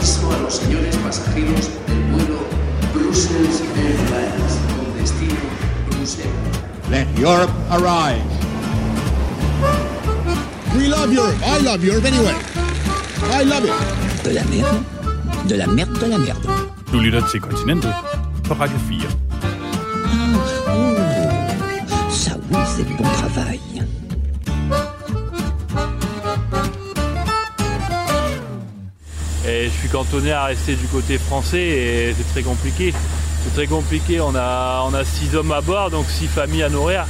[0.00, 2.38] aviso a los señores pasajeros del vuelo
[2.94, 5.34] Brussels Airlines con destino
[5.90, 6.30] Bruselas.
[6.90, 8.24] Let Europe arise.
[10.74, 11.36] We love Europe.
[11.44, 12.34] I love Europe anyway.
[13.30, 14.24] I love it.
[14.24, 14.78] De la merde.
[15.46, 16.48] De la merde, de la merde.
[16.90, 17.94] Du lytter til Kontinentet
[18.48, 19.08] på Radio 4.
[22.10, 23.49] Ça oui, c'est du bon travail.
[29.80, 32.86] Suis cantonné à rester du côté français et c'est très compliqué.
[33.42, 34.48] C'est très compliqué, on a,
[34.88, 37.02] on a six hommes à bord, donc six familles à nourrir.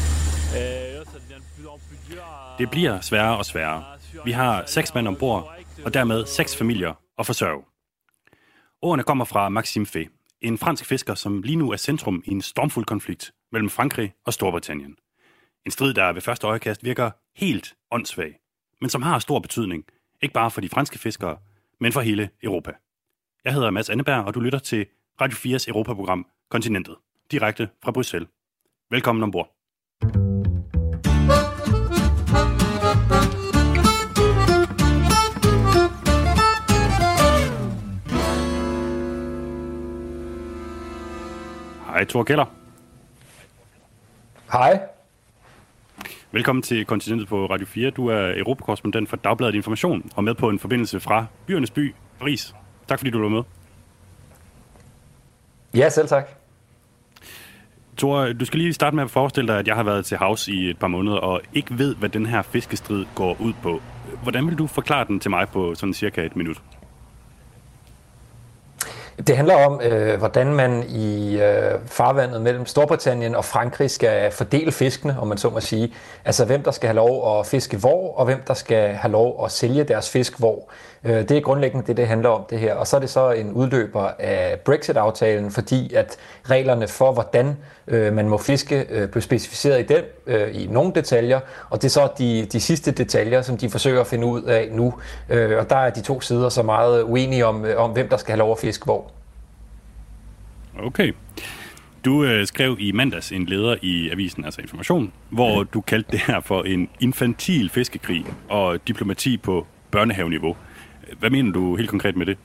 [0.54, 3.84] Et là, ça devient de plus en plus dur à- Det bliver sværere og sværere.
[4.24, 5.52] Vi har seks mand ombord,
[5.84, 7.62] og dermed seks familier at forsørge.
[8.82, 10.08] Ordene kommer fra Maxime Fay,
[10.42, 14.32] en fransk fisker, som lige nu er centrum i en stormfuld konflikt mellem Frankrig og
[14.32, 14.94] Storbritannien.
[15.66, 18.32] En strid, der ved første øjekast virker helt åndssvag,
[18.80, 19.84] men som har stor betydning,
[20.22, 21.36] ikke bare for de franske fiskere,
[21.80, 22.72] men for hele Europa.
[23.44, 24.86] Jeg hedder Mads Anneberg, og du lytter til
[25.20, 26.96] Radio 4's Europaprogram Kontinentet,
[27.30, 28.28] direkte fra Bruxelles.
[28.90, 29.54] Velkommen ombord.
[41.86, 42.46] Hej, Thor Keller.
[44.52, 44.99] Hej.
[46.32, 47.90] Velkommen til Kontinentet på Radio 4.
[47.90, 52.54] Du er europakorrespondent for Dagbladet Information og med på en forbindelse fra byernes by, Paris.
[52.88, 53.42] Tak fordi du var med.
[55.74, 56.28] Ja, selv tak.
[57.98, 60.48] Thor, du skal lige starte med at forestille dig, at jeg har været til havs
[60.48, 63.82] i et par måneder og ikke ved, hvad den her fiskestrid går ud på.
[64.22, 66.62] Hvordan vil du forklare den til mig på sådan cirka et minut?
[69.30, 74.72] Det handler om, øh, hvordan man i øh, farvandet mellem Storbritannien og Frankrig skal fordele
[74.72, 75.94] fiskene, om man så må sige.
[76.24, 79.44] Altså hvem der skal have lov at fiske hvor, og hvem der skal have lov
[79.44, 80.68] at sælge deres fisk hvor.
[81.04, 82.74] Øh, det er grundlæggende det, det handler om det her.
[82.74, 87.56] Og så er det så en udløber af Brexit-aftalen, fordi at reglerne for, hvordan
[87.88, 91.40] øh, man må fiske, øh, blev specificeret i den øh, i nogle detaljer,
[91.70, 94.68] og det er så de, de sidste detaljer, som de forsøger at finde ud af
[94.72, 94.94] nu.
[95.28, 98.16] Øh, og der er de to sider så meget uenige om, øh, om hvem der
[98.16, 99.10] skal have lov at fiske hvor.
[100.78, 101.12] Okay.
[102.04, 106.20] Du øh, skrev i mandags en leder i avisen, altså Information, hvor du kaldte det
[106.20, 110.56] her for en infantil fiskekrig og diplomati på børnehaveniveau.
[111.18, 112.38] Hvad mener du helt konkret med det?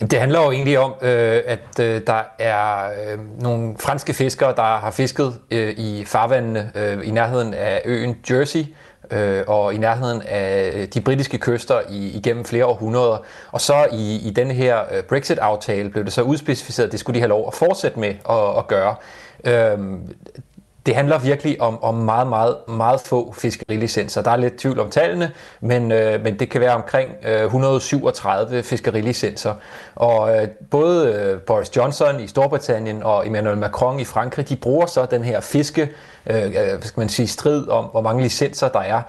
[0.00, 4.62] Det handler jo egentlig om, øh, at øh, der er øh, nogle franske fiskere, der
[4.78, 8.66] har fisket øh, i farvandene øh, i nærheden af øen Jersey, øh,
[9.10, 13.18] øh, og i nærheden af øh, de britiske kyster i, igennem flere århundreder.
[13.52, 17.14] Og så i, i den her øh, Brexit-aftale blev det så udspecificeret, at det skulle
[17.14, 18.94] de have lov at fortsætte med at, at gøre.
[19.44, 19.78] Øh,
[20.88, 24.22] det handler virkelig om, om meget, meget, meget få fiskerilicenser.
[24.22, 28.62] Der er lidt tvivl om tallene, men, øh, men det kan være omkring øh, 137
[28.62, 29.54] fiskerilicenser.
[29.94, 34.86] Og øh, både øh, Boris Johnson i Storbritannien og Emmanuel Macron i Frankrig, de bruger
[34.86, 35.90] så den her fiske,
[36.26, 39.02] øh, øh, hvad skal man sige, strid om, hvor mange licenser der er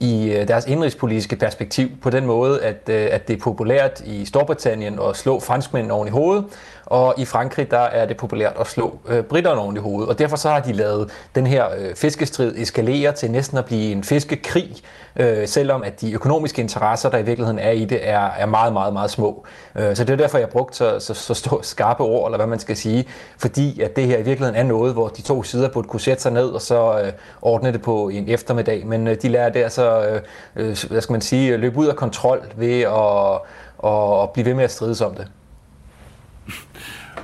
[0.00, 4.24] i øh, deres indrigspolitiske perspektiv, på den måde, at, øh, at det er populært i
[4.24, 6.44] Storbritannien at slå franskmændene oven i hovedet,
[6.90, 10.08] og i Frankrig, der er det populært at slå øh, britterne oven i hovedet.
[10.08, 13.92] Og derfor så har de lavet den her øh, fiskestrid eskalerer til næsten at blive
[13.92, 14.76] en fiskekrig,
[15.16, 18.72] øh, selvom at de økonomiske interesser, der i virkeligheden er i det, er, er meget,
[18.72, 19.44] meget, meget små.
[19.76, 22.38] Øh, så det er derfor, jeg har brugt så, så, så stå, skarpe ord, eller
[22.38, 23.04] hvad man skal sige,
[23.38, 26.22] fordi at det her i virkeligheden er noget, hvor de to sider burde kunne sætte
[26.22, 28.86] sig ned og så øh, ordne det på en eftermiddag.
[28.86, 30.20] Men øh, de lærer det altså, øh,
[30.56, 33.40] øh, hvad skal man sige, løbe ud af kontrol ved at,
[33.78, 35.26] og blive ved med at strides om det.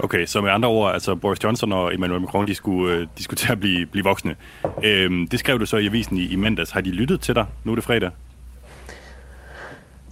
[0.01, 3.23] Okay, så med andre ord, altså Boris Johnson og Emmanuel Macron, de skulle, øh, de
[3.23, 4.37] skulle til at blive, blive voksne.
[4.85, 6.71] Øhm, det skrev du så i avisen i, i mandags.
[6.71, 7.47] Har de lyttet til dig?
[7.65, 8.11] Nu er det fredag.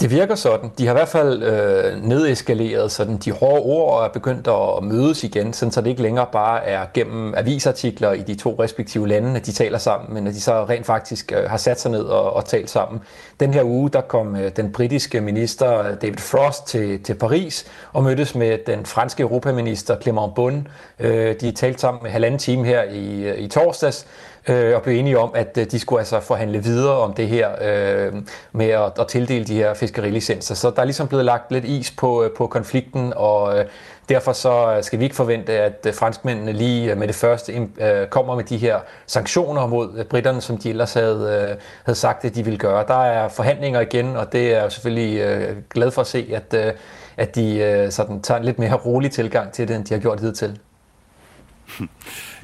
[0.00, 0.70] Det virker sådan.
[0.78, 4.84] De har i hvert fald øh, nedeskaleret sådan de hårde ord og er begyndt at
[4.84, 9.08] mødes igen, sådan så det ikke længere bare er gennem avisartikler i de to respektive
[9.08, 11.90] lande, at de taler sammen, men at de så rent faktisk øh, har sat sig
[11.90, 13.00] ned og, og talt sammen.
[13.40, 17.66] Den her uge, der kom øh, den britiske minister øh, David Frost til, til Paris
[17.92, 20.64] og mødtes med den franske europaminister Clément Bonne.
[21.00, 24.06] Øh, de talte sammen med halvanden time her i, øh, i torsdags,
[24.48, 27.50] øh, og blev enige om, at øh, de skulle altså forhandle videre om det her
[27.60, 28.12] øh,
[28.52, 30.54] med at, at tildele de her fiskerilicenser.
[30.54, 33.64] Så der er ligesom blevet lagt lidt is på, øh, på konflikten, og øh,
[34.08, 38.36] derfor så øh, skal vi ikke forvente, at franskmændene lige med det første øh, kommer
[38.36, 42.44] med de her sanktioner mod britterne, som de ellers havde, øh, havde sagt, at de
[42.44, 42.84] ville gøre.
[42.88, 46.66] Der er forhandlinger igen, og det er jeg selvfølgelig øh, glad for at se, at,
[46.66, 46.72] øh,
[47.16, 50.00] at de øh, sådan tager en lidt mere rolig tilgang til det, end de har
[50.00, 50.58] gjort hidtil.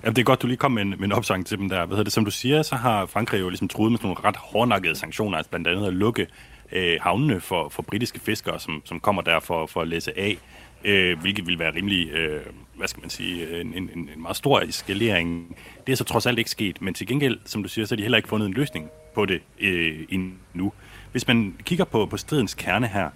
[0.02, 1.86] Jamen, det er godt, du lige kom med en, med en opsang til dem der.
[1.86, 2.12] Hvad hedder det?
[2.12, 5.36] Som du siger, så har Frankrig jo ligesom truet med sådan nogle ret hårdnakkede sanktioner,
[5.38, 6.26] altså blandt andet at lukke
[6.72, 10.38] øh, havnene for, for britiske fiskere, som, som kommer der for, for at læse af,
[10.84, 12.40] øh, hvilket vil være rimelig, øh,
[12.76, 15.56] hvad skal man sige, en, en, en meget stor eskalering.
[15.86, 17.96] Det er så trods alt ikke sket, men til gengæld, som du siger, så har
[17.96, 20.72] de heller ikke fundet en løsning på det øh, endnu.
[21.12, 23.10] Hvis man kigger på, på stridens kerne her,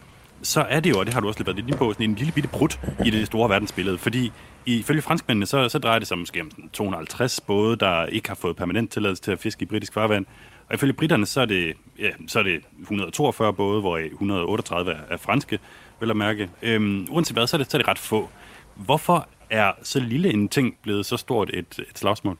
[0.44, 2.16] så er det jo, og det har du også lidt været lidt på, sådan en
[2.16, 2.68] lille bitte brud
[3.04, 4.32] i det store verdensbillede, fordi
[4.66, 8.56] ifølge franskmændene, så, så drejer det sig måske om 250 både, der ikke har fået
[8.56, 10.26] permanent tilladelse til at fiske i britisk farvand,
[10.68, 14.96] og ifølge britterne, så er det, ja, så er det 142 både, hvor 138 er,
[15.10, 15.58] er franske,
[16.00, 16.50] vel at mærke.
[16.62, 18.28] Øhm, uanset hvad, så er, det, så er det ret få.
[18.74, 22.38] Hvorfor er så lille en ting blevet så stort et, et slagsmål?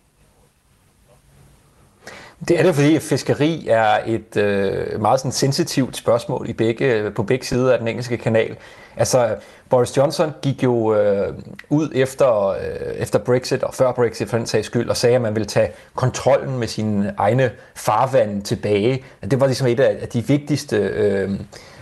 [2.49, 7.23] Det er det, fordi fiskeri er et øh, meget sådan sensitivt spørgsmål i begge, på
[7.23, 8.57] begge sider af den engelske kanal.
[8.97, 9.37] Altså,
[9.71, 11.35] Boris Johnson gik jo øh,
[11.69, 12.57] ud efter, øh,
[12.97, 15.71] efter Brexit, og før Brexit for den sags skyld, og sagde, at man ville tage
[15.95, 19.05] kontrollen med sine egne farvand tilbage.
[19.31, 21.31] Det var ligesom et af de vigtigste øh,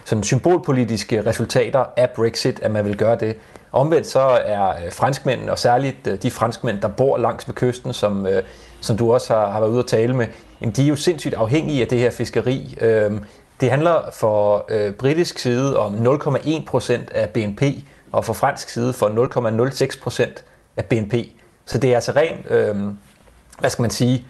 [0.04, 3.36] sådan symbolpolitiske resultater af Brexit, at man vil gøre det.
[3.72, 7.92] Omvendt så er øh, franskmændene, og særligt øh, de franskmænd, der bor langs med kysten,
[7.92, 8.42] som, øh,
[8.82, 10.26] som du også har, har været ude at tale med,
[10.60, 12.78] jamen de er jo sindssygt afhængige af det her fiskeri.
[12.80, 13.24] Øhm,
[13.60, 17.62] det handler for øh, britisk side om 0,1 procent af BNP,
[18.12, 19.06] og for fransk side for
[19.88, 20.44] 0,06 procent
[20.76, 21.14] af BNP.
[21.66, 22.76] Så det er altså rent, øh,
[23.58, 24.24] hvad skal man sige,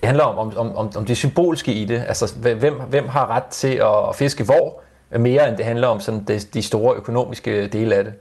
[0.00, 2.04] det handler om, om, om, om det symbolske i det.
[2.08, 4.82] Altså, hvem, hvem har ret til at fiske hvor,
[5.18, 8.14] mere end det handler om sådan de, de store økonomiske dele af det.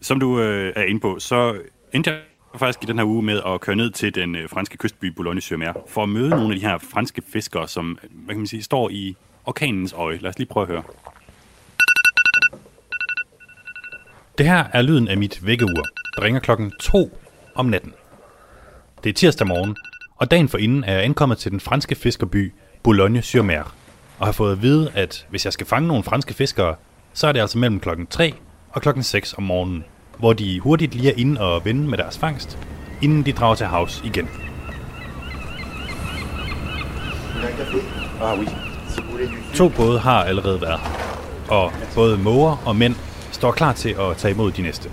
[0.00, 1.54] Som du øh, er inde på, så
[1.92, 2.12] indtil
[2.58, 5.72] faktisk i den her uge med at køre ned til den øh, franske kystby Boulogne-sur-Mer
[5.88, 8.90] for at møde nogle af de her franske fiskere, som hvad kan man sige, står
[8.90, 10.18] i orkanens øje.
[10.18, 10.82] Lad os lige prøve at høre.
[14.38, 15.84] Det her er lyden af mit vækkeur,
[16.16, 17.18] der ringer klokken 2
[17.54, 17.92] om natten.
[19.04, 19.76] Det er tirsdag morgen,
[20.16, 22.52] og dagen for inden er jeg ankommet til den franske fiskerby
[22.82, 23.74] Boulogne-sur-Mer,
[24.18, 26.74] og har fået at vide, at hvis jeg skal fange nogle franske fiskere,
[27.12, 28.34] så er det altså mellem klokken 3
[28.70, 29.84] og klokken 6 om morgenen,
[30.18, 32.58] hvor de hurtigt lige er inde og vende med deres fangst,
[33.02, 34.28] inden de drager til havs igen.
[39.54, 40.80] To både har allerede været
[41.48, 42.94] og både måger og mænd
[43.32, 44.90] står klar til at tage imod de næste.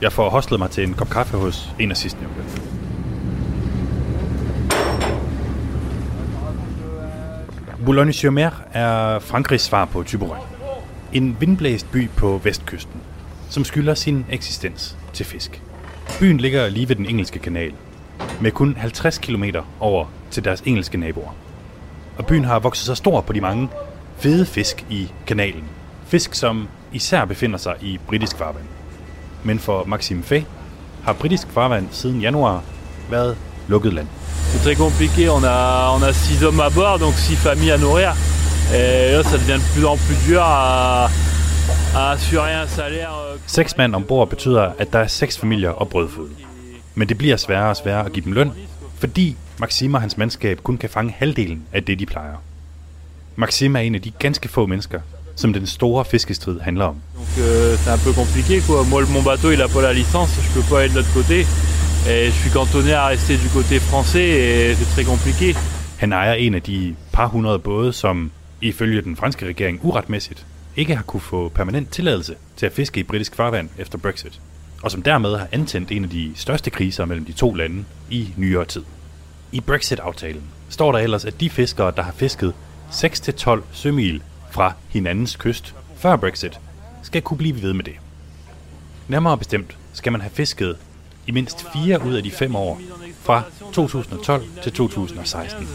[0.00, 2.40] Jeg får hostlet mig til en kop kaffe hos en af sidstnævnte.
[7.84, 10.40] Boulogne-sur-Mer er Frankrigs svar på Thyborøn.
[11.12, 13.00] En vindblæst by på vestkysten,
[13.50, 15.62] som skylder sin eksistens til fisk.
[16.20, 17.72] Byen ligger lige ved den engelske kanal,
[18.40, 19.44] med kun 50 km
[19.80, 21.34] over til deres engelske naboer.
[22.18, 23.68] Og byen har vokset så stor på de mange
[24.18, 25.64] fede fisk i kanalen.
[26.06, 28.64] Fisk, som især befinder sig i britisk farvand.
[29.44, 30.42] Men for Maxime Fay
[31.04, 32.64] har britisk farvand siden januar
[33.10, 33.36] været
[33.68, 34.08] lukket land.
[34.52, 37.78] C'est très compliqué, on a, on a six hommes à bord, donc six familles à
[37.78, 38.12] nourrir.
[38.74, 41.10] Et là, ça devient de plus en plus dur à,
[43.46, 46.28] Seks mand ombord betyder, at der er seks familier og brødføde.
[46.94, 48.52] Men det bliver sværere og sværere at give dem løn,
[48.98, 52.34] fordi Maxime og hans mandskab kun kan fange halvdelen af det, de plejer.
[53.36, 55.00] Maxime er en af de ganske få mennesker,
[55.36, 56.96] som den store fiskestrid handler om.
[57.16, 58.84] Donc euh, c'est un peu compliqué quoi.
[58.90, 61.38] Moi mon bateau il a pas la licence, je peux pas aller de l'autre côté.
[62.12, 65.48] Et je suis cantonné à rester du côté français et c'est très compliqué.
[66.02, 68.30] Han ejer en af de par hundrede både, som
[68.60, 73.02] ifølge den franske regering uretmæssigt ikke har kunne få permanent tilladelse til at fiske i
[73.02, 74.40] britisk farvand efter Brexit,
[74.82, 78.34] og som dermed har antændt en af de største kriser mellem de to lande i
[78.36, 78.82] nyere tid.
[79.52, 82.54] I Brexit-aftalen står der ellers, at de fiskere, der har fisket
[82.90, 86.60] 6-12 sømil fra hinandens kyst før Brexit,
[87.02, 87.94] skal kunne blive ved med det.
[89.08, 90.76] Nærmere bestemt skal man have fisket
[91.26, 92.80] i mindst fire ud af de fem år
[93.22, 93.42] fra
[93.72, 95.68] 2012 til 2016.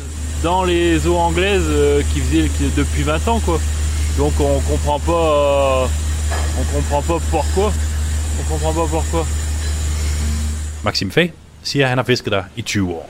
[0.43, 3.59] Dans les eaux anglaises euh, qui faisaient depuis 20 ans quoi.
[4.17, 5.25] Donc on comprend pas
[5.83, 7.67] euh, on comprend pas pourquoi.
[8.39, 9.25] On comprend pas pourquoi.
[10.83, 11.27] Maxim Fay
[11.63, 13.09] siger, at han har fisket der i 20 år.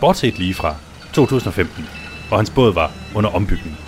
[0.00, 0.74] Bortset lige fra
[1.12, 1.88] 2015,
[2.28, 3.78] hvor hans båd var under ombygning.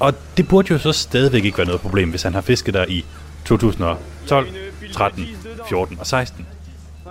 [0.00, 2.84] Og det burde jo så stadigvæk ikke være noget problem, hvis han har fisket der
[2.88, 3.04] i
[3.44, 4.48] 2012,
[4.92, 5.26] 13,
[5.68, 6.46] 14 og 16.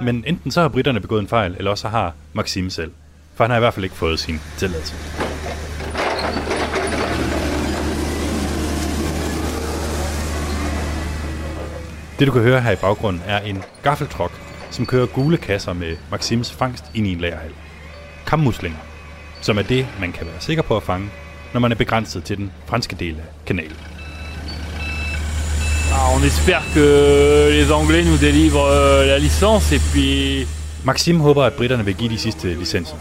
[0.01, 2.91] Men enten så har britterne begået en fejl, eller også har Maxime selv.
[3.35, 4.93] For han har i hvert fald ikke fået sin tilladelse.
[12.19, 14.33] Det du kan høre her i baggrunden er en gaffeltruck,
[14.71, 17.51] som kører gule kasser med Maxims fangst ind i en lagerhal.
[18.27, 18.79] Kammuslinger,
[19.41, 21.09] som er det, man kan være sikker på at fange,
[21.53, 23.77] når man er begrænset til den franske del af kanalen.
[25.91, 26.85] Alors, on espère que
[27.51, 30.47] les Anglais nous délivrent euh, la licence, et puis...
[30.83, 32.95] Maxim håber, at britterne vil give de sidste licenser,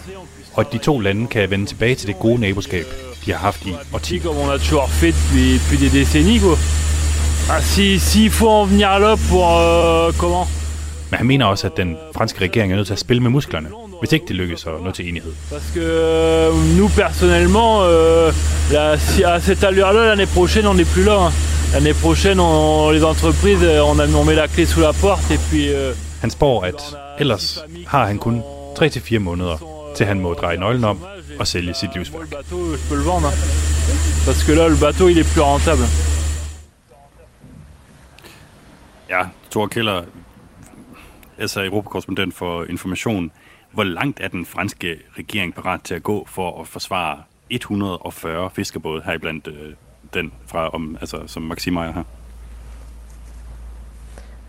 [0.55, 2.87] og at de to lande kan vende tilbage til det gode naboskab,
[3.27, 4.21] de har haft i årtier.
[7.51, 9.59] Ah, si, s'il faut en venir là pour...
[9.59, 10.47] euh, comment
[11.11, 13.69] Men han mener også, at den franske regering er nødt til at spille med musklerne,
[14.01, 15.33] hvis ikke det lykkes at nå til enighed.
[15.51, 18.33] Parce que euh, nous, personnellement, euh,
[18.73, 21.17] la, si, à cette allure-là, l'année prochaine, on n'est plus là.
[21.27, 21.33] hein.
[21.73, 25.31] L'année prochaine, on, les entreprises, euh, on, a, on met la clé sous la porte,
[25.31, 25.69] et puis...
[25.73, 28.43] Euh, Han spår, at ellers har han kun
[28.81, 29.57] 3-4 måneder,
[29.97, 30.99] til han må dreje nøglen om
[31.41, 32.29] og sælge sit livsværk.
[34.27, 35.85] Parce que là, le bateau, il est plus rentable.
[39.11, 40.05] Ja, Thor Keller,
[41.39, 43.33] altså europakorrespondent for information.
[43.73, 49.03] Hvor langt er den franske regering parat til at gå for at forsvare 140 fiskerbåde,
[49.05, 49.75] heriblandt øh,
[50.15, 51.93] den, fra, om, altså, som Maxime har?
[51.93, 52.03] her?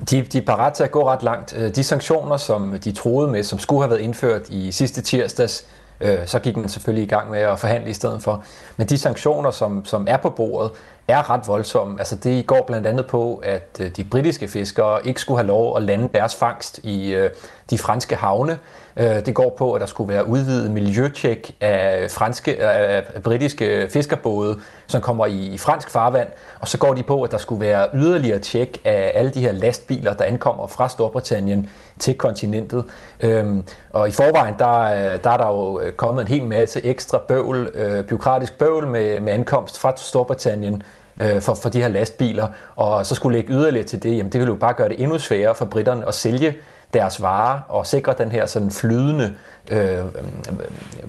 [0.09, 1.55] De, de er parat til at gå ret langt.
[1.57, 5.65] Øh, de sanktioner, som de troede med, som skulle have været indført i sidste tirsdags,
[6.01, 8.43] øh, så gik man selvfølgelig i gang med at forhandle i stedet for.
[8.79, 10.71] Men de sanktioner, som, som er på bordet,
[11.07, 11.99] er ret voldsomme.
[11.99, 15.77] Altså det går blandt andet på, at øh, de britiske fiskere ikke skulle have lov
[15.77, 17.29] at lande deres fangst i øh,
[17.69, 18.59] de franske havne.
[18.97, 24.59] Øh, Det går på, at der skulle være udvidet miljøtjek af, franske, af britiske fiskerbåde,
[24.87, 26.27] som kommer i, i fransk farvand.
[26.59, 29.51] Og så går de på, at der skulle være yderligere tjek af alle de her
[29.51, 31.69] lastbiler, der ankommer fra Storbritannien
[31.99, 32.85] til kontinentet.
[33.19, 36.85] Øhm, og i forvejen, der, øh, der er der jo øh, kommet en hel masse
[36.85, 40.83] ekstra bøvl, øh, byråkratisk bøvl med, med ankomst fra Storbritannien
[41.21, 44.39] øh, for, for de her lastbiler, og så skulle lægge yderligere til det, jamen det
[44.39, 46.55] ville jo bare gøre det endnu sværere for britterne at sælge
[46.93, 49.33] deres varer og sikre den her sådan flydende,
[49.71, 49.97] øh,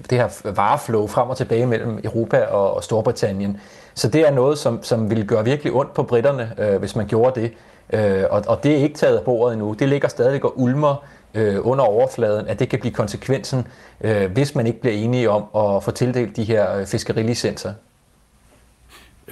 [0.09, 3.61] det her vareflow frem og tilbage mellem Europa og, og Storbritannien.
[3.93, 7.07] Så det er noget, som, som ville gøre virkelig ondt på britterne, øh, hvis man
[7.07, 7.53] gjorde det.
[7.93, 9.73] Øh, og, og det er ikke taget af bordet endnu.
[9.73, 13.67] Det ligger stadig og ulmer øh, under overfladen, at det kan blive konsekvensen,
[14.01, 17.73] øh, hvis man ikke bliver enige om at få tildelt de her øh, fiskerilicenser.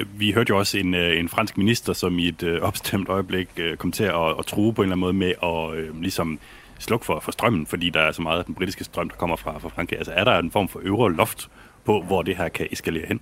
[0.05, 3.49] Vi hørte jo også en, øh, en fransk minister, som i et øh, opstemt øjeblik
[3.57, 6.39] øh, kom til at, at true på en eller anden måde med at øh, ligesom
[6.79, 9.35] slukke for, for strømmen, fordi der er så meget af den britiske strøm, der kommer
[9.35, 9.97] fra, fra Frankrig.
[9.97, 11.49] Altså er der en form for øvre loft
[11.85, 13.19] på, hvor det her kan eskalere hen?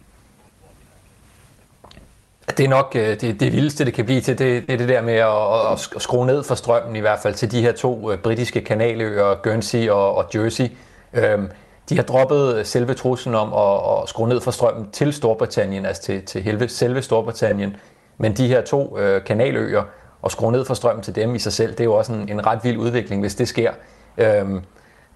[2.48, 4.90] Det er nok øh, det, det vildeste, det kan blive til, det, det er det
[4.90, 8.12] der med at, at, skrue ned for strømmen, i hvert fald til de her to
[8.12, 10.68] øh, britiske kanaløer, Guernsey og, og Jersey.
[11.14, 11.50] Øhm,
[11.90, 15.86] de har droppet øh, selve truslen om at, at skrue ned for strømmen til Storbritannien,
[15.86, 17.76] altså til, til helve, selve Storbritannien.
[18.18, 19.84] Men de her to øh, kanaløer,
[20.22, 22.30] og skrue ned for strømmen til dem i sig selv, det er jo også en,
[22.30, 23.72] en ret vild udvikling, hvis det sker.
[24.18, 24.62] Øhm,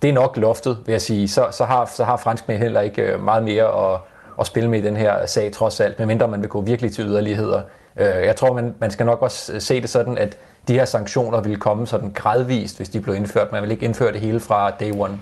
[0.01, 1.27] det er nok loftet, vil jeg sige.
[1.27, 3.99] Så, så, har, så har franskmænd heller ikke meget mere at,
[4.39, 7.05] at spille med i den her sag, trods alt, medmindre man vil gå virkelig til
[7.05, 7.61] yderligheder.
[7.99, 10.85] Øh, jeg tror, man, man skal nok også øh, se det sådan, at de her
[10.85, 13.51] sanktioner vil komme sådan gradvist, hvis de blev indført.
[13.51, 15.19] Man vil ikke indføre det hele fra day one.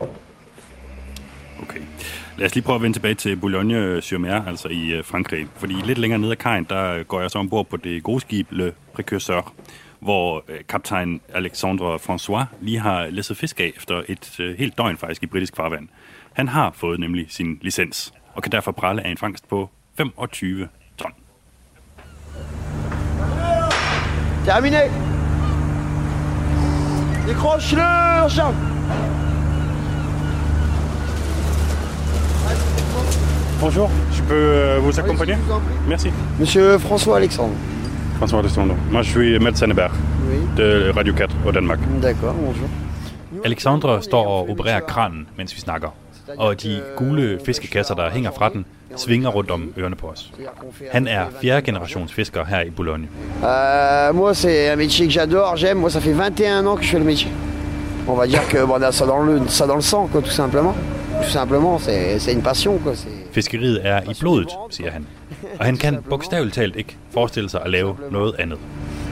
[1.62, 1.80] Okay.
[2.38, 5.48] Lad os lige prøve at vende tilbage til Boulogne-sur-Mer, altså i øh, Frankrig.
[5.56, 8.48] Fordi lidt længere ned ad kajen, der går jeg så ombord på det gode skib
[8.52, 9.52] Le Précurseur,
[10.00, 15.26] hvor kaptajn Alexandre François lige har læsset fisk af efter et helt døgn faktisk i
[15.26, 15.88] britisk farvand.
[16.34, 20.68] Han har fået nemlig sin licens, og kan derfor prale af en fangst på 25
[20.98, 21.12] ton.
[24.46, 24.84] Terminé
[27.28, 28.56] Décroche-le, Charles
[33.62, 35.38] Bonjour, je peux euh, vous accompagner
[35.88, 36.10] Merci.
[36.40, 37.56] Monsieur François Alexandre.
[38.18, 38.76] François Alexandre.
[38.92, 39.92] Moi, je suis médecin Hébert
[40.30, 40.38] Oui.
[40.56, 41.80] de Radio 4 au Danmark.
[42.02, 42.70] D'accord, bonjour.
[43.46, 45.90] Alexandre står og opererer kranen, mens vi snakker.
[46.38, 50.32] Og de gule fiskekasser, der hænger fra den, svinger rundt om ørerne på os.
[50.92, 53.08] Han er fjerde generations fisker her i Boulogne.
[53.44, 55.78] Euh, moi, c'est un métier que j'adore, j'aime.
[55.80, 57.32] Moi, ça fait 21 ans que je fais le métier.
[58.08, 60.76] On va dire que bon, ça dans le, ça dans le sang, quoi, tout simplement.
[61.24, 62.94] Tout simplement, c'est c'est une passion, quoi.
[63.32, 65.08] Fiskeriet er i blodet, siger han.
[65.60, 68.58] Og han kan bogstaveligt talt ikke forestille sig at lave noget andet.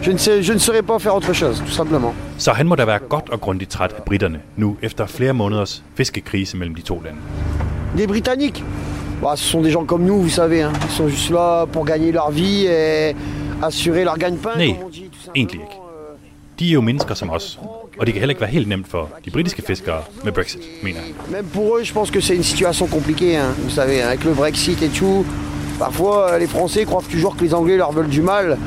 [0.01, 2.13] Je ne, sais, je ne saurais pas faire autre chose, tout simplement.
[2.38, 5.84] Så han må da være godt og grundigt træt af britterne, nu efter flere måneders
[5.96, 7.18] fiskekrise mellem de to lande.
[7.98, 8.63] Les Britanniques,
[9.22, 10.62] bah, ce sont des gens comme nous, vous savez.
[10.63, 10.72] hein.
[10.86, 13.16] Ils sont juste là pour gagner leur vie et
[13.63, 14.56] assurer leur gagne-pain.
[14.58, 14.75] Nej,
[15.36, 15.77] egentlig ikke.
[16.60, 17.60] De er jo mennesker som os,
[18.00, 21.00] og det kan heller ikke være helt nemt for de britiske fiskere med Brexit, mener
[21.00, 21.13] han.
[21.32, 24.34] Même pour eux, je pense que c'est une situation compliquée, hein, vous savez, avec le
[24.34, 25.25] Brexit et tout.
[25.80, 28.58] Parfois, les Français croient toujours que les Anglais leur veulent du mal,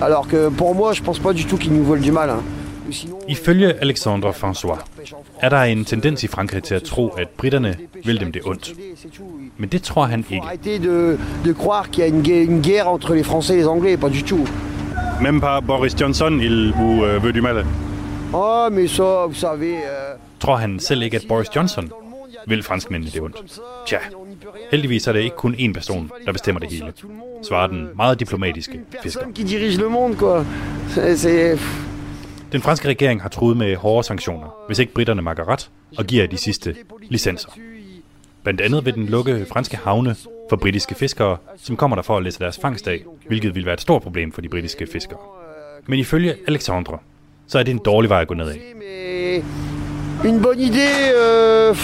[0.00, 2.30] alors que pour moi, je pense pas du tout qu'ils nous veulent du mal.
[2.30, 2.42] hein.
[2.88, 4.78] Ou sinon, Ifølge Alexandre François
[5.40, 8.72] er der en tendens i Frankrig til at tro, at britterne vil dem det ondt?
[9.58, 10.46] Men det tror han faut ikke.
[10.46, 13.58] arrêter de, de croire qu'il y a une guerre, une guerre entre les Français et
[13.58, 14.46] les Anglais, pas du tout.
[15.20, 17.64] Même pas Boris Johnson, il vous euh, veut du mal.
[18.32, 19.74] Oh, mais ça, vous savez...
[19.76, 21.90] Euh, Tror han selv ikke, at Boris Johnson
[22.46, 23.36] vil franskmændene det ondt?
[23.86, 23.98] Tja,
[24.70, 26.92] heldigvis er det ikke kun én person, der bestemmer det hele,
[27.48, 29.26] svarer den meget diplomatiske fisker.
[32.52, 36.26] Den franske regering har truet med hårde sanktioner, hvis ikke britterne makker ret og giver
[36.26, 36.76] de sidste
[37.08, 37.48] licenser.
[38.42, 40.16] Blandt andet vil den lukke franske havne
[40.50, 43.74] for britiske fiskere, som kommer der for at læse deres fangst af, hvilket vil være
[43.74, 45.18] et stort problem for de britiske fiskere.
[45.86, 46.98] Men ifølge Alexandre,
[47.46, 48.60] så er det en dårlig vej at gå ned af.
[50.24, 51.74] Une bonne idée, euh,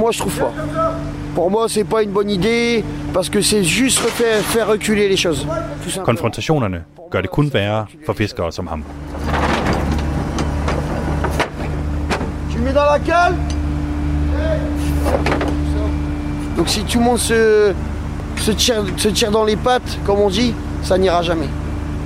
[0.00, 1.19] moi je trouve pas.
[1.34, 5.16] Pour moi, c'est pas une bonne idée parce que c'est juste faire, faire reculer les
[5.16, 5.46] choses.
[6.04, 8.84] Konfrontationerne gør det kun værre for fiskere som ham.
[12.52, 13.34] Tu mets dans la cale
[16.56, 17.72] Donc si tout le monde se,
[18.36, 21.48] se, tire, se tire dans les pattes, comme on dit, ça n'ira jamais.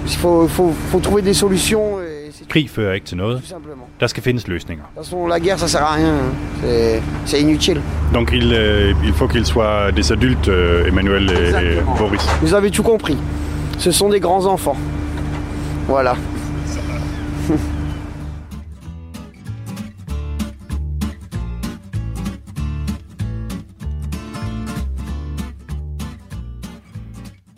[0.06, 1.98] Il faut, faut, faut trouver des solutions.
[2.48, 3.54] Krig fører ikke til noget.
[4.00, 4.84] Der skal findes løsninger.
[4.84, 6.14] De toute façon, la guerre, ça sert à rien.
[6.14, 7.00] hein.
[7.26, 7.80] C'est- inutile.
[8.14, 11.82] Donc il, euh, il faut qu'ils soient des adultes, euh, Emmanuel et.
[11.98, 12.26] Boris.
[12.42, 13.16] Vous avez tout compris.
[13.78, 14.76] Ce sont des grands enfants.
[15.88, 16.16] Voilà.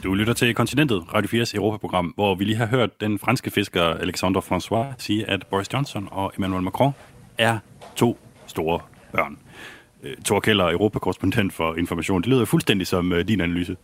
[0.06, 3.82] Du lytter til Kontinentet, Radio 4's Europaprogram, hvor vi lige har hørt den franske fisker
[3.82, 6.92] Alexandre François sige, at Boris Johnson og Emmanuel Macron
[7.38, 7.58] er
[7.96, 8.80] to store
[9.12, 9.38] børn.
[10.02, 12.22] Øh, Thor Keller, europakorrespondent for Information.
[12.22, 13.76] Det lyder fuldstændig som øh, din analyse.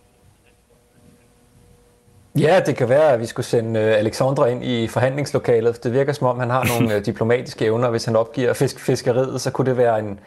[2.38, 5.84] Ja, det kan være, at vi skulle sende øh, Alexandre ind i forhandlingslokalet.
[5.84, 7.90] Det virker som om, han har nogle diplomatiske evner.
[7.90, 10.20] Hvis han opgiver fisk, fiskeriet, så kunne det være en,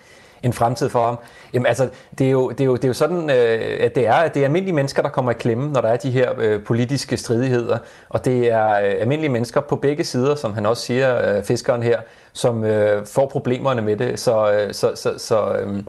[0.46, 1.18] en fremtid for ham.
[1.54, 4.08] Jamen altså, det er jo, det er jo, det er jo sådan, øh, at det
[4.08, 6.32] er, at det er almindelige mennesker, der kommer i klemme, når der er de her
[6.38, 7.78] øh, politiske stridigheder.
[8.10, 11.84] Og det er øh, almindelige mennesker på begge sider, som han også siger, øh, fiskeren
[11.84, 12.00] her,
[12.34, 14.20] som øh, får problemerne med det.
[14.20, 15.84] Så, øh, så, så, så øh,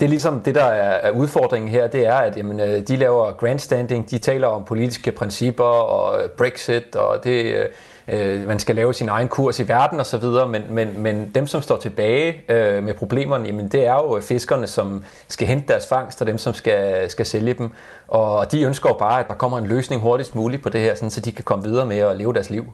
[0.00, 3.32] det er ligesom det, der er udfordringen her, det er, at jamen, øh, de laver
[3.32, 7.66] grandstanding, de taler om politiske principper og øh, Brexit, og det, øh,
[8.10, 11.62] øh, man skal lave sin egen kurs i verden osv., men, men, men dem, som
[11.62, 16.20] står tilbage øh, med problemerne, jamen, det er jo fiskerne, som skal hente deres fangst,
[16.20, 17.70] og dem, som skal, skal sælge dem.
[18.08, 20.94] Og de ønsker jo bare, at der kommer en løsning hurtigst muligt på det her,
[20.94, 22.64] sådan, så de kan komme videre med at leve deres liv.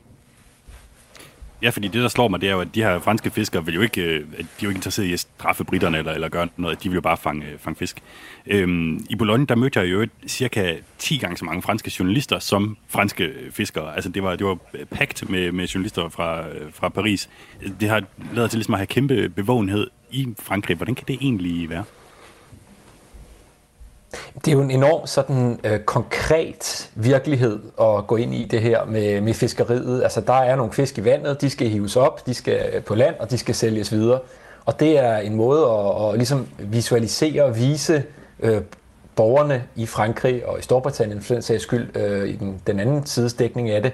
[1.62, 3.75] Ja, fordi det, der slår mig, det er jo, at de her franske fiskere vil
[3.75, 6.29] jo ikke, øh, at de er jo ikke interesseret i at straffe britterne eller, eller
[6.29, 6.83] gøre noget.
[6.83, 8.03] De vil jo bare fange, øh, fange fisk.
[8.47, 12.77] Øhm, I Boulogne, der mødte jeg jo cirka 10 gange så mange franske journalister som
[12.88, 13.95] franske øh, fiskere.
[13.95, 14.59] Altså, det var, det var
[14.90, 17.29] pagt med, med journalister fra, fra Paris.
[17.81, 18.03] Det har
[18.35, 20.77] lavet til ligesom at have kæmpe bevågenhed i Frankrig.
[20.77, 21.85] Hvordan kan det egentlig være?
[24.35, 28.85] Det er jo en enorm sådan øh, konkret virkelighed at gå ind i det her
[28.85, 30.03] med, med fiskeriet.
[30.03, 32.95] Altså der er nogle fisk i vandet, de skal hives op, de skal øh, på
[32.95, 34.19] land, og de skal sælges videre.
[34.64, 38.05] Og det er en måde at, at ligesom visualisere og vise
[38.40, 38.61] øh,
[39.16, 43.07] borgerne i Frankrig og i Storbritannien for den sags skyld øh, i den, den anden
[43.07, 43.92] sidesdækning af det,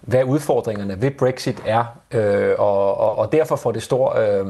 [0.00, 1.84] hvad udfordringerne ved Brexit er.
[2.10, 4.16] Øh, og, og, og derfor får det stor...
[4.16, 4.46] Øh,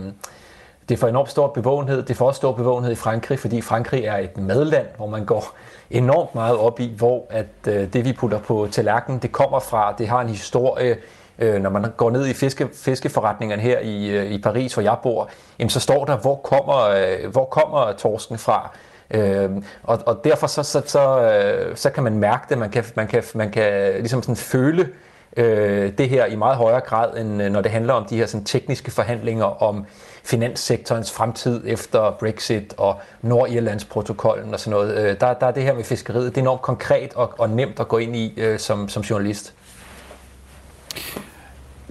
[0.91, 2.03] det får enormt stor bevågenhed.
[2.03, 5.55] Det får også stor bevågenhed i Frankrig, fordi Frankrig er et madland, hvor man går
[5.91, 9.95] enormt meget op i, hvor at øh, det, vi putter på tallerkenen, det kommer fra.
[9.99, 10.97] Det har en historie.
[11.39, 14.97] Øh, når man går ned i fiske, fiskeforretningerne her i, øh, i Paris, hvor jeg
[15.03, 18.71] bor, jamen, så står der, hvor kommer, øh, hvor kommer torsken fra?
[19.11, 19.51] Øh,
[19.83, 22.59] og, og derfor så, så, så, øh, så kan man mærke det.
[22.59, 24.89] Man kan, man kan, man kan ligesom sådan føle
[25.37, 28.27] øh, det her i meget højere grad, end øh, når det handler om de her
[28.27, 29.87] sådan, tekniske forhandlinger om
[30.31, 34.99] finanssektorens fremtid efter Brexit og Nordirlandsprotokollen og sådan noget.
[34.99, 37.81] Øh, der, der er det her med fiskeriet, det er enormt konkret og, og nemt
[37.81, 39.55] at gå ind i øh, som, som journalist.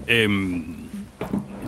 [0.07, 0.75] Øhm,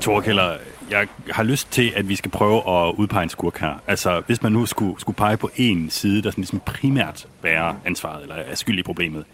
[0.01, 0.57] Thor Keller,
[0.89, 3.73] jeg har lyst til, at vi skal prøve at udpege en skurk her.
[3.87, 7.73] Altså, hvis man nu skulle, skulle pege på en side, der sådan ligesom primært bærer
[7.85, 9.25] ansvaret, eller er skyld i problemet,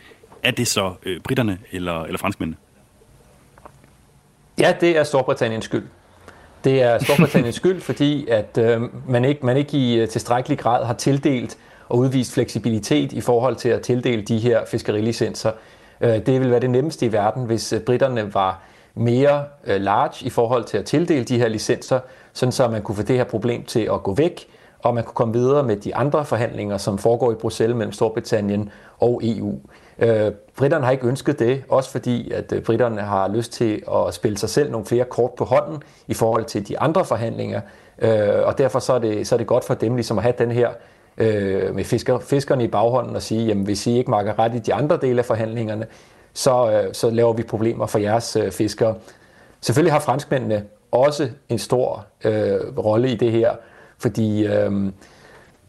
[0.44, 2.58] er det så øh, britterne eller, eller franskmændene?
[4.60, 5.88] Ja, det er Storbritanniens skyld.
[6.68, 10.86] Det er Storbritanniens skyld, fordi at øh, man, ikke, man ikke i øh, tilstrækkelig grad
[10.86, 11.58] har tildelt
[11.90, 15.52] og udvist fleksibilitet i forhold til at tildele de her fiskerilicenser.
[16.02, 18.62] Øh, det vil være det nemmeste i verden, hvis øh, britterne var
[18.96, 22.00] mere øh, large i forhold til at tildele de her licenser,
[22.34, 24.48] sådan så man kunne få det her problem til at gå væk,
[24.80, 28.70] og man kunne komme videre med de andre forhandlinger, som foregår i Bruxelles mellem Storbritannien
[29.00, 29.60] og EU.
[30.00, 34.14] Øh, britterne har ikke ønsket det, også fordi at øh, britterne har lyst til at
[34.14, 37.62] spille sig selv nogle flere kort på hånden i forhold til de andre forhandlinger,
[38.00, 40.36] øh, og derfor så er, det, så er det godt for dem ligesom at have
[40.38, 40.70] den her
[41.18, 44.60] øh, med fisker, fiskerne i baghånden og sige, jamen hvis I ikke makker ret i
[44.60, 45.86] de andre dele af forhandlingerne,
[46.34, 48.96] så, øh, så laver vi problemer for jeres øh, fiskere.
[49.62, 53.52] Selvfølgelig har franskmændene også en stor øh, rolle i det her,
[53.98, 54.72] fordi øh,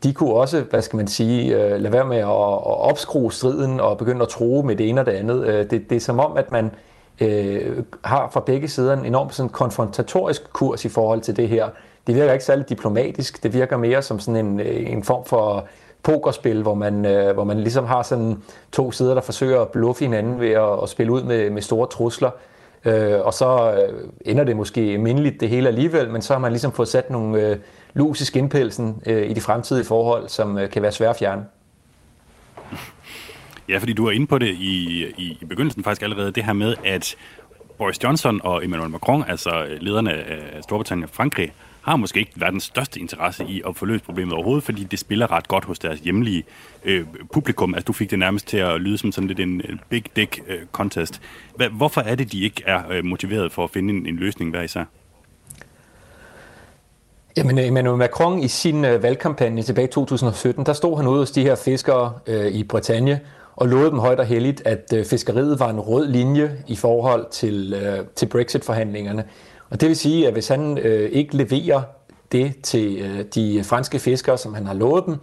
[0.02, 3.80] de kunne også, hvad skal man sige, øh, lade være med at, at opskrue striden
[3.80, 5.46] og begynde at tro med det ene og det andet.
[5.46, 6.70] Øh, det, det er som om, at man
[7.20, 11.68] øh, har fra begge sider en enormt sådan konfrontatorisk kurs i forhold til det her.
[12.06, 15.64] Det virker ikke særlig diplomatisk, det virker mere som sådan en, øh, en form for
[16.02, 20.04] pokerspil, hvor man, øh, hvor man ligesom har sådan to sider, der forsøger at bluffe
[20.04, 22.30] hinanden ved at, at spille ud med, med store trusler.
[22.84, 26.52] Øh, og så øh, ender det måske mindeligt det hele alligevel, men så har man
[26.52, 27.56] ligesom fået sat nogle øh,
[27.98, 31.44] lus i skinpelsen øh, i de fremtidige forhold, som øh, kan være svære at fjerne.
[33.68, 36.52] Ja, fordi du er inde på det i, i, i begyndelsen faktisk allerede, det her
[36.52, 37.16] med, at
[37.78, 42.32] Boris Johnson og Emmanuel Macron, altså øh, lederne af Storbritannien og Frankrig, har måske ikke
[42.36, 45.78] verdens største interesse i at få løst problemet overhovedet, fordi det spiller ret godt hos
[45.78, 46.44] deres hjemlige
[46.84, 47.74] øh, publikum.
[47.74, 50.58] Altså, du fik det nærmest til at lyde som sådan lidt en big dick øh,
[50.72, 51.20] contest.
[51.72, 54.62] Hvorfor er det, de ikke er øh, motiveret for at finde en, en løsning hver
[54.62, 54.84] især?
[57.38, 61.30] Jamen, Emmanuel Macron i sin øh, valgkampagne tilbage i 2017, der stod han ude hos
[61.30, 63.20] de her fiskere øh, i Bretagne
[63.56, 67.26] og lovede dem højt og heldigt, at øh, fiskeriet var en rød linje i forhold
[67.30, 69.24] til, øh, til Brexit-forhandlingerne.
[69.70, 71.82] Og det vil sige, at hvis han øh, ikke leverer
[72.32, 75.16] det til øh, de franske fiskere, som han har lovet dem,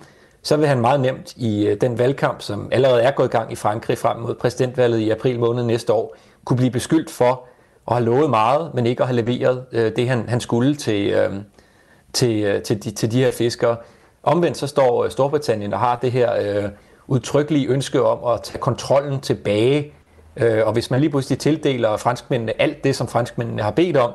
[0.43, 3.51] så vil han meget nemt i øh, den valgkamp, som allerede er gået i gang
[3.51, 7.43] i Frankrig frem mod præsidentvalget i april måned næste år, kunne blive beskyldt for
[7.87, 11.09] at have lovet meget, men ikke at have leveret øh, det, han, han skulle til,
[11.09, 11.33] øh,
[12.15, 13.75] til, øh, til, de, til de her fiskere.
[14.23, 16.69] Omvendt så står øh, Storbritannien og har det her øh,
[17.07, 19.93] udtrykkelige ønske om at tage kontrollen tilbage.
[20.37, 24.11] Øh, og hvis man lige pludselig tildeler franskmændene alt det, som franskmændene har bedt om,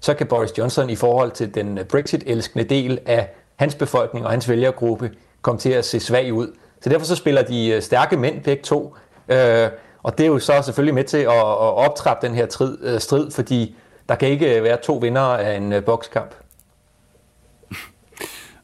[0.00, 4.48] så kan Boris Johnson i forhold til den Brexit-elskende del af hans befolkning og hans
[4.48, 5.10] vælgergruppe
[5.42, 6.48] komme til at se svag ud.
[6.80, 8.94] Så derfor så spiller de øh, stærke mænd begge to.
[9.28, 9.68] Øh,
[10.02, 13.00] og det er jo så selvfølgelig med til at, at optrappe den her trid, øh,
[13.00, 13.76] strid, fordi
[14.08, 16.34] der kan ikke være to vinder af en bokskamp.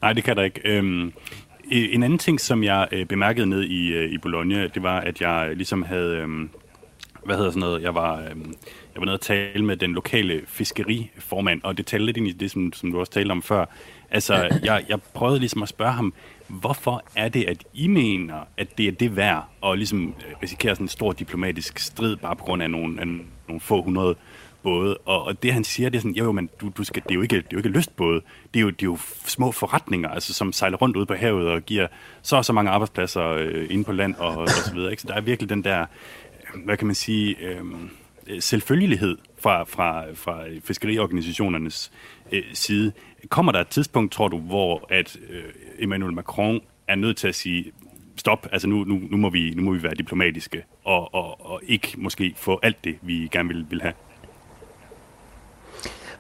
[0.02, 0.61] Nej, det kan der ikke.
[0.64, 1.12] Øhm,
[1.70, 5.82] en anden ting, som jeg bemærkede ned i, i Bologna, det var, at jeg ligesom
[5.82, 6.16] havde...
[6.16, 6.50] Øhm,
[7.24, 7.82] hvad hedder sådan noget?
[7.82, 8.20] Jeg var...
[8.30, 8.54] Øhm,
[8.94, 12.32] jeg var nede og tale med den lokale fiskeriformand, og det talte lidt ind i
[12.32, 13.64] det, som, som du også talte om før.
[14.11, 16.14] Altså, jeg, jeg prøvede ligesom at spørge ham,
[16.48, 20.74] hvorfor er det, at I mener, at det er det værd at ligesom øh, risikere
[20.74, 23.06] sådan en stor diplomatisk strid bare på grund af nogle, af
[23.48, 24.14] nogle få hundrede
[24.66, 24.96] både.
[24.96, 27.14] Og, og det han siger, det er sådan, jo, men du, du skal, det, er
[27.14, 28.20] jo ikke, det er jo ikke lystbåde.
[28.55, 31.48] Det er jo, det er jo små forretninger, altså, som sejler rundt ude på havet
[31.48, 31.87] og giver
[32.22, 34.90] så og så mange arbejdspladser øh, inde på land og, og så videre.
[34.90, 35.02] Ikke?
[35.02, 37.61] Så der er virkelig den der, øh, hvad kan man sige, øh,
[38.26, 41.92] øh, selvfølgelighed fra, fra, fra fiskeriorganisationernes
[42.33, 42.92] øh, side.
[43.29, 45.42] Kommer der et tidspunkt, tror du, hvor at øh,
[45.79, 47.72] Emmanuel Macron er nødt til at sige,
[48.16, 51.61] stop, altså nu, nu, nu, må, vi, nu må vi være diplomatiske, og, og, og
[51.66, 53.94] ikke måske få alt det, vi gerne vil, vil have?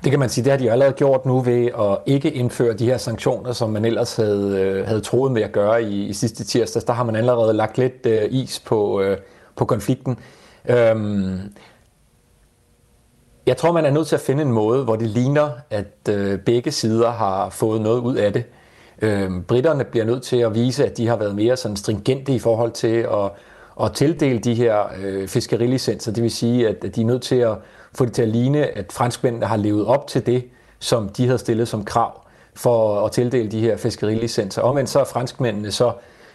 [0.04, 2.86] Det kan man sige, det har de allerede gjort nu ved at ikke indføre de
[2.86, 6.44] her sanktioner, som man ellers havde, øh, havde troet med at gøre i, i sidste
[6.44, 6.82] tirsdag.
[6.86, 9.18] Der har man allerede lagt lidt øh, is på, øh,
[9.56, 10.18] på konflikten.
[10.68, 11.40] Øhm,
[13.46, 16.38] jeg tror, man er nødt til at finde en måde, hvor det ligner, at øh,
[16.38, 18.44] begge sider har fået noget ud af det.
[19.02, 22.38] Øh, britterne bliver nødt til at vise, at de har været mere sådan stringente i
[22.38, 23.30] forhold til at,
[23.82, 26.12] at tildele de her øh, fiskerilicenser.
[26.12, 27.56] Det vil sige, at de er nødt til at
[27.96, 30.44] få det til at ligne, at franskmændene har levet op til det,
[30.78, 32.22] som de havde stillet som krav
[32.54, 34.62] for at tildele de her fiskerilicenser.
[34.62, 35.92] Omvendt så er franskmændene så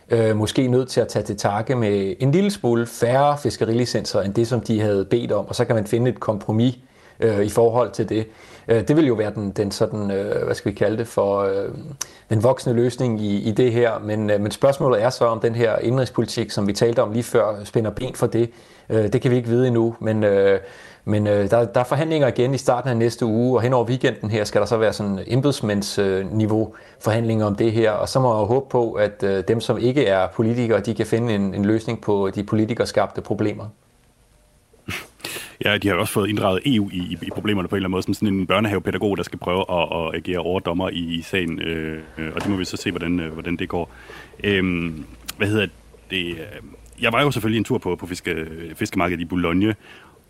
[0.10, 4.34] øh, måske nødt til at tage til takke med en lille smule færre fiskerilicenser end
[4.34, 6.78] det, som de havde bedt om, og så kan man finde et kompromis
[7.20, 8.28] øh, i forhold til det.
[8.68, 11.40] Øh, det vil jo være den, den sådan, øh, hvad skal vi kalde det, for
[11.40, 11.70] øh,
[12.30, 14.00] den voksne løsning i, i det her.
[14.00, 17.24] Men, øh, men spørgsmålet er så, om den her indrigspolitik, som vi talte om lige
[17.24, 18.50] før, spænder ben for det.
[18.90, 20.60] Øh, det kan vi ikke vide endnu, men, øh,
[21.06, 23.86] men øh, der, der er forhandlinger igen i starten af næste uge, og hen over
[23.86, 28.20] weekenden her skal der så være sådan embedsmændsniveau øh, forhandlinger om det her, og så
[28.20, 31.54] må jeg håbe på, at øh, dem, som ikke er politikere, de kan finde en,
[31.54, 33.66] en løsning på de politikerskabte problemer.
[35.66, 38.04] Ja, de har også fået inddraget EU i, i problemerne på en eller anden måde,
[38.04, 42.00] som sådan en børnehavepædagog, der skal prøve at, at agere overdommer i, i sagen, øh,
[42.18, 43.90] øh og det må vi så se, hvordan, øh, hvordan det går.
[44.44, 44.92] Øh,
[45.38, 45.68] hvad hedder
[46.10, 46.38] det?
[47.02, 49.76] Jeg var jo selvfølgelig en tur på, på fiske, fiskemarkedet i Boulogne,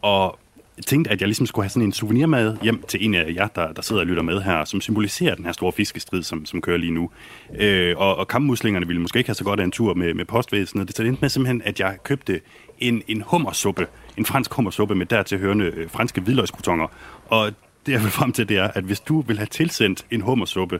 [0.02, 0.40] og
[0.86, 3.48] tænkte, at jeg ligesom skulle have sådan en souvenir med hjem til en af jer,
[3.48, 6.62] der, der sidder og lytter med her, som symboliserer den her store fiskestrid, som, som
[6.62, 7.10] kører lige nu.
[7.60, 10.26] Øh, og, og kammuslingerne ville måske ikke have så godt af en tur med, med
[10.26, 10.88] postvæsenet.
[10.88, 12.42] Det endte med simpelthen, at jeg købte
[12.80, 16.88] en, en hummersuppe, en fransk hummersuppe med dertil hørende øh, franske hvidløgskrotonger.
[17.28, 17.52] Og
[17.86, 20.80] det jeg vil frem til, det er, at hvis du vil have tilsendt en hummersuppe,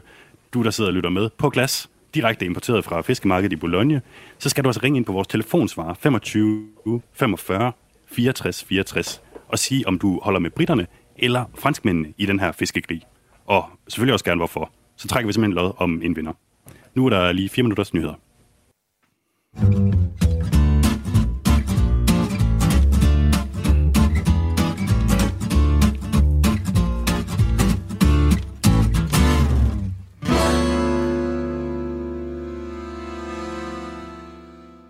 [0.54, 4.00] du der sidder og lytter med, på glas, direkte importeret fra fiskemarkedet i Bologna,
[4.38, 6.68] så skal du også ringe ind på vores telefonsvar 25
[7.14, 7.72] 45
[8.06, 10.86] 64 64 og sige, om du holder med britterne
[11.16, 13.02] eller franskmændene i den her fiskekrig.
[13.46, 14.70] Og selvfølgelig også gerne hvorfor.
[14.96, 16.32] Så trækker vi simpelthen lod om en vinder.
[16.94, 18.14] Nu er der lige fire minutters nyheder.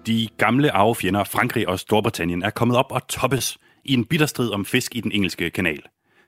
[0.07, 4.65] De gamle arvefjender Frankrig og Storbritannien er kommet op og toppes i en bitterstrid om
[4.65, 5.83] fisk i den engelske kanal.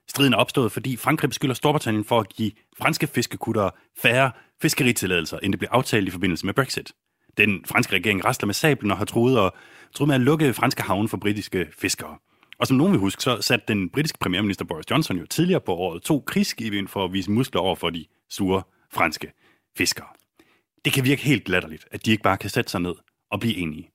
[0.08, 5.52] Striden er opstået, fordi Frankrig beskylder Storbritannien for at give franske fiskekuttere færre fiskeritilladelser, end
[5.52, 6.92] det blev aftalt i forbindelse med Brexit.
[7.36, 9.54] Den franske regering rasler med sablen og har troet, og,
[9.94, 12.18] troet med at lukke franske havne for britiske fiskere.
[12.58, 15.74] Og som nogen vil huske, så satte den britiske premierminister Boris Johnson jo tidligere på
[15.74, 18.62] året to krigsskibe ind for at vise muskler over for de sure
[18.92, 19.32] franske
[19.78, 20.06] fiskere.
[20.84, 22.94] Det kan virke helt latterligt, at de ikke bare kan sætte sig ned
[23.30, 23.90] og blive enige.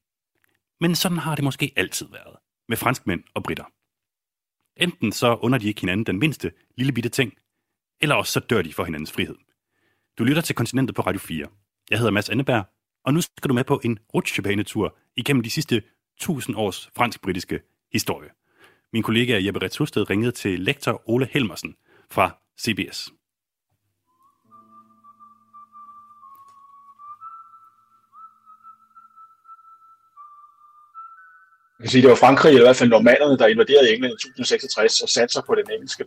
[0.81, 2.35] Men sådan har det måske altid været
[2.69, 3.63] med franskmænd og britter.
[4.83, 7.33] Enten så under de ikke hinanden den mindste lille bitte ting,
[8.01, 9.35] eller også så dør de for hinandens frihed.
[10.17, 11.47] Du lytter til Kontinentet på Radio 4.
[11.89, 12.65] Jeg hedder Mads Anneberg,
[13.05, 15.83] og nu skal du med på en rutsjebanetur igennem de sidste
[16.17, 17.61] 1000 års fransk-britiske
[17.93, 18.29] historie.
[18.93, 21.75] Min kollega Jeppe Retshusted ringede til lektor Ole Helmersen
[22.11, 23.13] fra CBS.
[31.79, 34.15] Jeg kan sige, det var Frankrig, eller i hvert fald normanderne, der invaderede England i
[34.15, 36.03] 1066 og satte sig på den engelske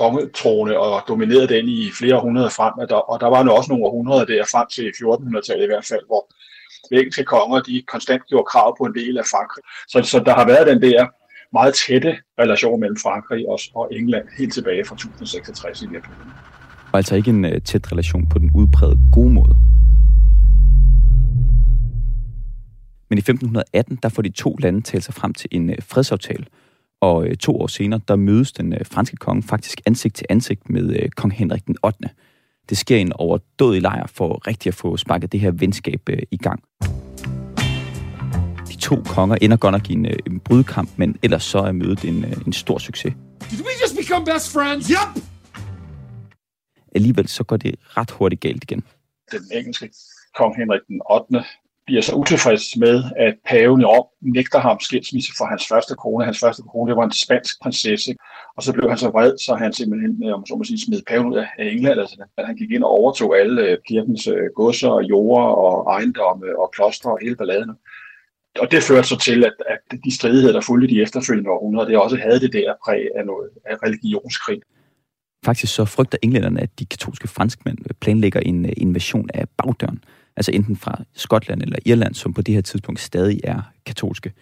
[0.00, 2.74] kongetrone og dominerede den i flere hundrede frem.
[2.82, 5.86] Og der, og der var nu også nogle århundreder der frem til 1400-tallet i hvert
[5.92, 6.22] fald, hvor
[6.86, 9.62] de engelske konger de konstant gjorde krav på en del af Frankrig.
[9.92, 11.06] Så, så der har været den der
[11.52, 12.10] meget tætte
[12.42, 16.32] relation mellem Frankrig og, og England helt tilbage fra 1066 i virkeligheden.
[16.92, 19.56] Og altså ikke en øh, tæt relation på den udpræget gode måde.
[23.08, 26.46] Men i 1518, der får de to lande talt sig frem til en øh, fredsaftale.
[27.00, 30.70] Og øh, to år senere, der mødes den øh, franske konge faktisk ansigt til ansigt
[30.70, 31.98] med kong Henrik den 8.
[32.68, 36.62] Det sker en overdådig lejr for rigtig at få sparket det her venskab i gang.
[38.68, 42.04] De to konger ender godt nok i en, en brydkamp, men ellers så er mødet
[42.04, 43.14] en, en stor succes.
[43.50, 44.88] Did we just become best friends?
[44.88, 45.22] Yep!
[46.94, 48.82] Alligevel så går det ret hurtigt galt igen.
[49.32, 49.90] Den engelske
[50.34, 51.44] kong Henrik den 8
[51.86, 56.24] bliver så utilfreds med, at paven i Rom nægter ham skilsmisse for hans første kone.
[56.24, 58.14] Hans første kone, det var en spansk prinsesse,
[58.56, 61.02] og så blev han så vred, så han simpelthen, øh, om så må sige, smed
[61.08, 62.00] paven ud af England.
[62.00, 66.46] Altså, han gik ind og overtog alle øh, kirkens øh, godser og jorder og ejendomme
[66.58, 67.70] og klostre og hele balladen.
[68.62, 71.98] Og det førte så til, at, at de stridigheder, der fulgte de efterfølgende århundreder, det
[71.98, 74.60] også havde det der præg af noget af religionskrig.
[75.44, 80.04] Faktisk så frygter englænderne, at de katolske franskmænd planlægger en invasion af bagdøren
[80.36, 84.32] altså enten fra Skotland eller Irland, som på det her tidspunkt stadig er katolske.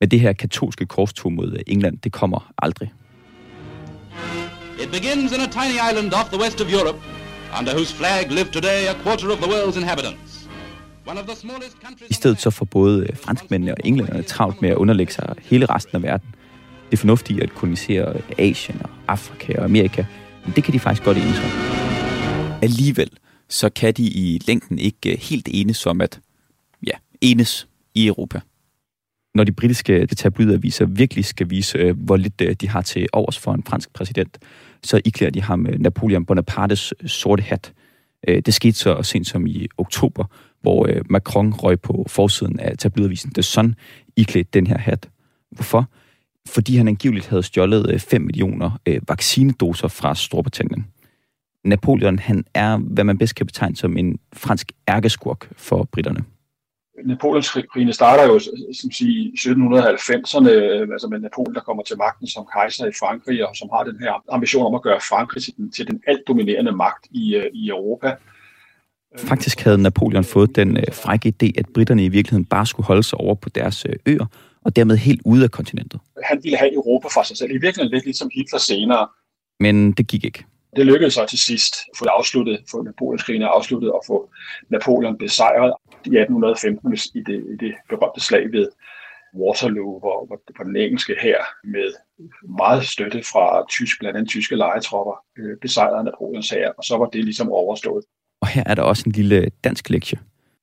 [0.00, 2.92] Men det her katolske korstog mod England, det kommer aldrig.
[4.82, 6.98] It begins in a tiny island off the west of Europe,
[7.58, 10.34] under whose flag live today a quarter of the world's inhabitants.
[12.10, 15.96] I stedet så får både franskmændene og englænderne travlt med at underlægge sig hele resten
[15.96, 16.34] af verden.
[16.90, 20.04] Det er fornuftigt at kolonisere Asien og Afrika og Amerika,
[20.44, 21.22] men det kan de faktisk godt om.
[22.62, 23.10] Alligevel
[23.48, 26.20] så kan de i længden ikke øh, helt enes om at
[26.86, 28.40] ja, enes i Europa.
[29.34, 33.38] Når de britiske øh, tabloidaviser virkelig skal vise, øh, hvor lidt de har til overs
[33.38, 34.38] for en fransk præsident,
[34.82, 37.72] så iklæder de ham Napoleon Bonapartes sorte hat.
[38.26, 40.24] Det skete så sent som i oktober,
[40.60, 43.74] hvor Macron røg på forsiden af tabloidavisen The Sun,
[44.16, 45.08] iklædt den her hat.
[45.50, 45.90] Hvorfor?
[46.48, 48.78] Fordi han angiveligt havde stjålet 5 millioner
[49.08, 50.86] vaccinedoser fra Storbritannien.
[51.64, 56.24] Napoleon han er, hvad man bedst kan betegne som en fransk ærkeskurk for britterne.
[57.04, 58.38] Napoleonskrigene starter jo
[58.80, 60.50] som sige, i 1790'erne,
[60.92, 63.98] altså med Napoleon, der kommer til magten som kejser i Frankrig, og som har den
[64.00, 67.50] her ambition om at gøre Frankrig til den, til den alt dominerende magt i, øh,
[67.54, 68.16] i Europa.
[69.18, 73.02] Faktisk havde Napoleon fået den øh, frække idé, at britterne i virkeligheden bare skulle holde
[73.02, 74.26] sig over på deres øh, øer,
[74.64, 76.00] og dermed helt ude af kontinentet.
[76.24, 79.08] Han ville have Europa for sig selv, i virkeligheden lidt ligesom Hitler senere.
[79.60, 80.44] Men det gik ikke.
[80.76, 84.30] Det lykkedes så til sidst at få afsluttet, få Napoleonskrigen afsluttet og få
[84.68, 88.68] Napoleon besejret i 1815 i det, i det berømte slag ved
[89.40, 91.88] Waterloo, hvor, hvor, hvor den engelske her med
[92.48, 97.06] meget støtte fra tysk, blandt andet tyske legetropper øh, besejrede Napoleons her, og så var
[97.06, 98.04] det ligesom overstået.
[98.40, 100.18] Og her er der også en lille dansk lektie.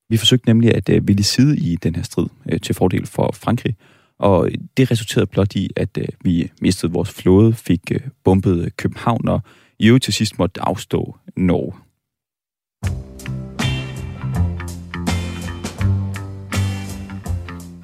[0.09, 3.31] Vi forsøgte nemlig at øh, ville side i den her strid øh, til fordel for
[3.33, 3.75] Frankrig,
[4.19, 9.27] og det resulterede blot i, at øh, vi mistede vores flåde, fik øh, bombet København
[9.27, 9.41] og
[9.81, 11.73] i øvrigt til sidst måtte afstå Norge.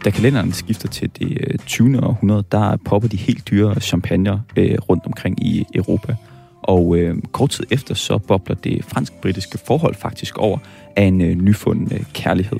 [0.06, 2.04] Da kalenderen skifter til det øh, 20.
[2.04, 6.16] Århundrede, der popper de helt dyre champagne øh, rundt omkring i Europa.
[6.62, 10.58] Og øh, kort tid efter, så bobler det fransk-britiske forhold faktisk over
[10.96, 12.60] af en øh, nyfunden øh, kærlighed.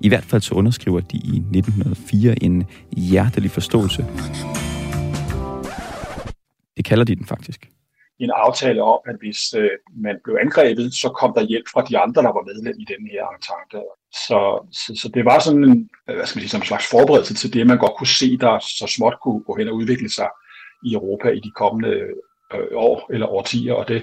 [0.00, 2.64] I hvert fald så underskriver de i 1904 en
[2.96, 4.06] hjertelig forståelse.
[6.76, 7.71] Det kalder de den faktisk
[8.24, 9.70] en aftale om, at hvis øh,
[10.06, 13.02] man blev angrebet, så kom der hjælp fra de andre, der var medlem i den
[13.12, 13.78] her entente.
[14.26, 14.38] Så,
[14.80, 17.34] så, så det var sådan en, øh, hvad skal man sige, som en slags forberedelse
[17.34, 20.28] til det, man godt kunne se, der så småt kunne gå hen og udvikle sig
[20.88, 21.92] i Europa i de kommende
[22.54, 24.00] øh, år eller årtier, og det,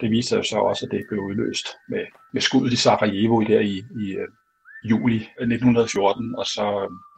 [0.00, 3.60] det viste sig så også, at det blev udløst med, med skuddet i Sarajevo der
[3.60, 4.28] i, i øh,
[4.90, 6.66] juli øh, 1914, og så,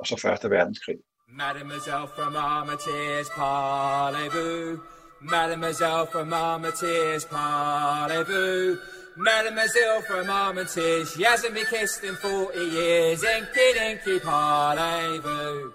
[0.00, 0.96] og så Første Verdenskrig.
[1.40, 8.78] Mademoiselle from Armitage, parlez-vous Mademoiselle from Armitage, parlez-vous?
[9.16, 13.24] Mademoiselle from Armitage, she hasn't been kissed in 40 years.
[13.24, 15.72] Inky dinky, parlez-vous?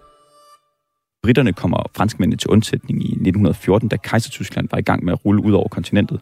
[1.23, 5.43] Britterne kommer franskmændene til undsætning i 1914, da Kejsertyskland var i gang med at rulle
[5.43, 6.21] ud over kontinentet.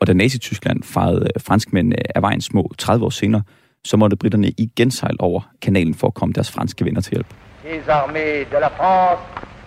[0.00, 3.42] Og da Nazi-Tyskland fejrede franskmændene af vejen små 30 år senere,
[3.84, 7.26] så måtte britterne igen sejle over kanalen for at komme deres franske venner til hjælp.
[7.64, 9.22] Les armées de la France,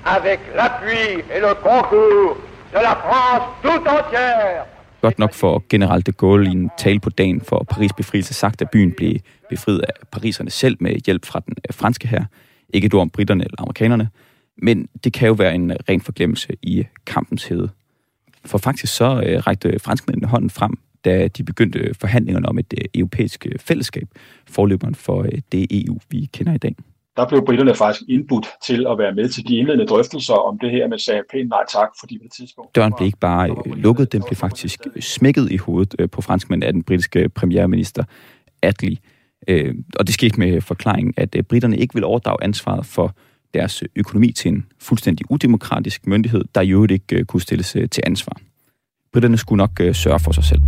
[0.05, 2.37] avec l'appui et le concours
[2.73, 4.65] de la France tout entière.
[5.01, 8.61] Godt nok for general de Gaulle i en tale på dagen for Paris befrielse sagt,
[8.61, 9.15] at byen blev
[9.49, 12.25] befriet af pariserne selv med hjælp fra den øh, franske her.
[12.69, 14.09] Ikke et ord om britterne eller amerikanerne.
[14.57, 17.69] Men det kan jo være en øh, ren forglemmelse i øh, kampens hede.
[18.45, 22.85] For faktisk så øh, rækte franskmændene hånden frem, da de begyndte forhandlingerne om et øh,
[22.95, 24.07] europæisk fællesskab,
[24.47, 26.75] forløberen for det EU, vi kender i dag
[27.17, 30.71] der blev britterne faktisk indbudt til at være med til de indledende drøftelser om det
[30.71, 32.75] her med sagde pænt nej tak, fordi på det tidspunkt...
[32.75, 36.21] Døren blev ikke bare øh, lukket, den blev faktisk øh, smækket i hovedet øh, på
[36.21, 38.03] franskmænd af den britiske premierminister
[38.61, 38.97] Attlee.
[39.99, 43.15] Og det skete med forklaringen, at britterne ikke ville overdrage ansvaret for
[43.53, 48.37] deres økonomi til en fuldstændig udemokratisk myndighed, der i øvrigt ikke kunne stilles til ansvar.
[49.13, 50.61] Britterne skulle nok sørge for sig selv.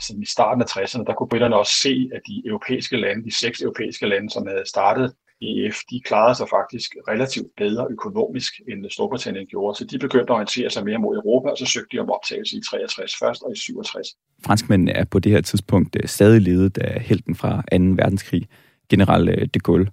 [0.00, 3.34] Sådan i starten af 60'erne, der kunne britterne også se, at de europæiske lande, de
[3.34, 8.90] seks europæiske lande, som havde startet EF, de klarede sig faktisk relativt bedre økonomisk, end
[8.90, 9.78] Storbritannien gjorde.
[9.78, 12.56] Så de begyndte at orientere sig mere mod Europa, og så søgte de om optagelse
[12.56, 14.08] i 63 først og i 67.
[14.44, 17.62] Franskmændene er på det her tidspunkt øh, stadig ledet af helten fra 2.
[17.78, 18.48] verdenskrig,
[18.90, 19.90] general øh, de Gaulle.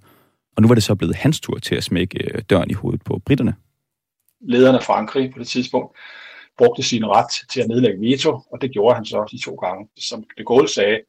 [0.56, 3.02] Og nu var det så blevet hans tur til at smække øh, døren i hovedet
[3.02, 3.56] på britterne.
[4.42, 5.98] Lederne af Frankrig på det tidspunkt
[6.58, 9.88] brugte sin ret til at nedlægge veto, og det gjorde han så de to gange.
[9.98, 11.00] Som de Gaulle sagde,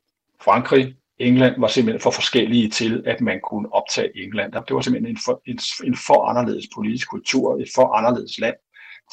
[0.40, 4.52] Frankrig, England var simpelthen for forskellige til, at man kunne optage England.
[4.52, 8.56] Det var simpelthen en for, en, en for anderledes politisk kultur, et for anderledes land,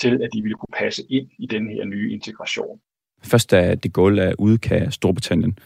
[0.02, 2.80] til at de ville kunne passe ind i den her nye integration.
[3.24, 5.60] Først da de Gaulle er ude, kan Storbritannien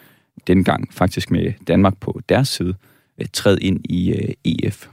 [0.47, 2.75] dengang faktisk med Danmark på deres side
[3.17, 4.87] øh, træde ind i øh, EF.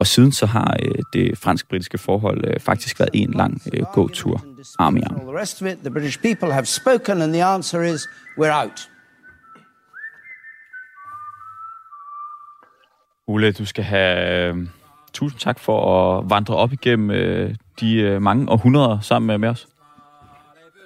[0.00, 4.44] Og siden så har øh, det fransk-britiske forhold øh, faktisk været en lang øh, gåtur
[4.78, 5.20] arm i arm.
[5.20, 8.08] The rest of it, the British people have spoken, and the answer is,
[8.38, 8.88] we're out.
[13.28, 14.56] Ole, du skal have øh,
[15.12, 15.78] tusind tak for
[16.18, 19.68] at vandre op igennem øh, de øh, mange århundreder sammen med, med os.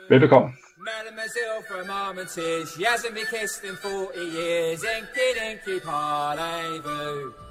[0.08, 0.48] Velbekomme.
[0.90, 4.84] Mademoiselle from Armitage, she hasn't been kissed in 40 years.
[4.98, 7.43] Inky dinky parlez-vous.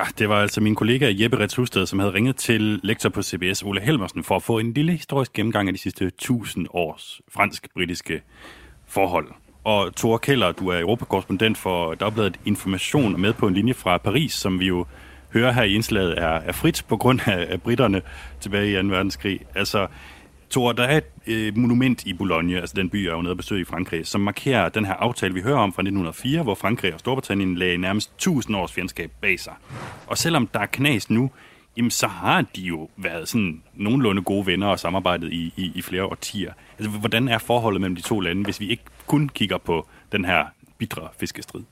[0.00, 3.22] Ja, det var altså min kollega Jeppe Rets Husted, som havde ringet til lektor på
[3.22, 7.20] CBS, Ole Helmersen, for at få en lille historisk gennemgang af de sidste 1000 års
[7.28, 8.22] fransk-britiske
[8.86, 9.28] forhold.
[9.64, 14.32] Og Thor Keller, du er europakorrespondent for Dagbladet Information, med på en linje fra Paris,
[14.32, 14.86] som vi jo
[15.32, 18.02] hører her i indslaget er, er frit på grund af, af britterne
[18.40, 18.88] tilbage i 2.
[18.88, 19.40] verdenskrig.
[19.54, 19.86] Altså,
[20.50, 23.32] Thor, der er et øh, monument i Boulogne, altså den by, jeg er jo nede
[23.32, 26.54] og besøge i Frankrig, som markerer den her aftale, vi hører om fra 1904, hvor
[26.54, 29.54] Frankrig og Storbritannien lagde nærmest 1000 års fjendskab bag sig.
[30.06, 31.30] Og selvom der er knas nu,
[31.76, 35.82] jamen så har de jo været sådan nogenlunde gode venner og samarbejdet i, i, i
[35.82, 36.52] flere årtier.
[36.78, 40.24] Altså, hvordan er forholdet mellem de to lande, hvis vi ikke kun kigger på den
[40.24, 40.44] her
[40.78, 41.62] bitre fiskestrid?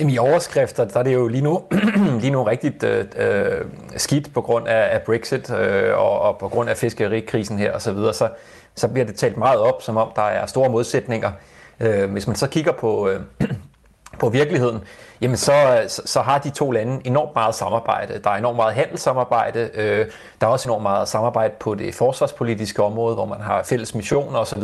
[0.00, 1.64] Jamen, I overskrifter, der er det jo lige nu,
[2.20, 3.64] lige nu rigtigt øh, øh,
[3.96, 7.80] skidt på grund af, af Brexit øh, og, og på grund af fiskerikrisen her osv.,
[7.80, 8.28] så, videre, så,
[8.74, 11.32] så bliver det talt meget op, som om der er store modsætninger.
[11.80, 13.20] Øh, hvis man så kigger på, øh,
[14.20, 14.80] på virkeligheden,
[15.20, 18.20] jamen så, så, så har de to lande enormt meget samarbejde.
[18.24, 19.70] Der er enormt meget handelssamarbejde.
[19.74, 20.06] Øh,
[20.40, 24.38] der er også enormt meget samarbejde på det forsvarspolitiske område, hvor man har fælles missioner
[24.38, 24.62] osv.,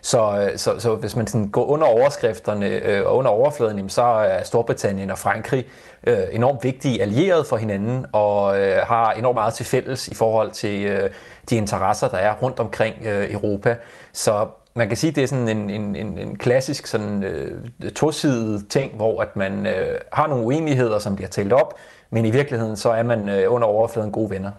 [0.00, 4.02] så, øh, så, så hvis man sådan går under overskrifterne øh, og under overfladen, så
[4.02, 5.64] er Storbritannien og Frankrig
[6.06, 10.50] øh, enormt vigtige allierede for hinanden og øh, har enormt meget til fælles i forhold
[10.50, 11.10] til øh,
[11.50, 13.76] de interesser, der er rundt omkring øh, Europa.
[14.12, 17.62] Så man kan sige, at det er sådan en, en, en, en klassisk sådan, øh,
[17.96, 21.74] tosidig ting, hvor at man øh, har nogle uenigheder, som bliver talt op,
[22.10, 24.50] men i virkeligheden så er man øh, under overfladen gode venner.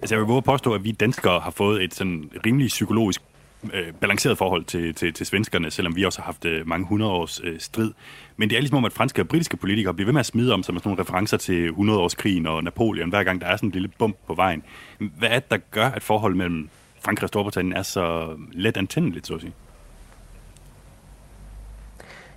[0.00, 3.22] Altså jeg vil våge påstå, at vi danskere har fået et sådan rimelig psykologisk
[3.72, 7.12] øh, balanceret forhold til, til, til svenskerne, selvom vi også har haft øh, mange hundrede
[7.12, 7.92] års øh, strid.
[8.36, 10.52] Men det er ligesom om, at franske og britiske politikere bliver ved med at smide
[10.52, 13.68] om sig med sådan nogle referencer til 100-årskrigen og Napoleon, hver gang der er sådan
[13.68, 14.62] en lille bump på vejen.
[14.98, 16.68] Hvad er det, der gør, at forholdet mellem
[17.00, 19.52] Frankrig og Storbritannien er så let antændeligt, så at sige?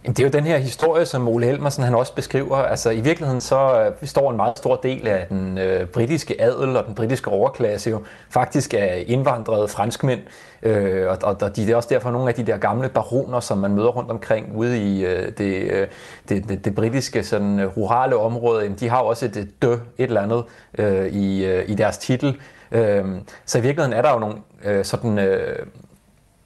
[0.06, 2.58] Jamen, det er jo den her historie, som Ole Helmersen han også beskriver.
[2.58, 6.78] Altså i virkeligheden så øh, består en meget stor del af den øh, britiske adel
[6.78, 10.22] og den britiske overklasse jo faktisk af indvandrede franskmænd.
[10.64, 13.58] Øh, og, og, og de er også derfor nogle af de der gamle baroner, som
[13.58, 15.88] man møder rundt omkring ude i øh, det, øh,
[16.30, 18.64] det, det, det britiske sådan, øh, rurale område.
[18.64, 20.44] Jamen, de har også et dø, et eller andet
[20.78, 22.40] øh, i, øh, i deres titel.
[22.72, 23.06] Øh,
[23.46, 24.36] så i virkeligheden er der jo nogle
[24.66, 25.20] øh, sådan...
[25.20, 25.66] Øh,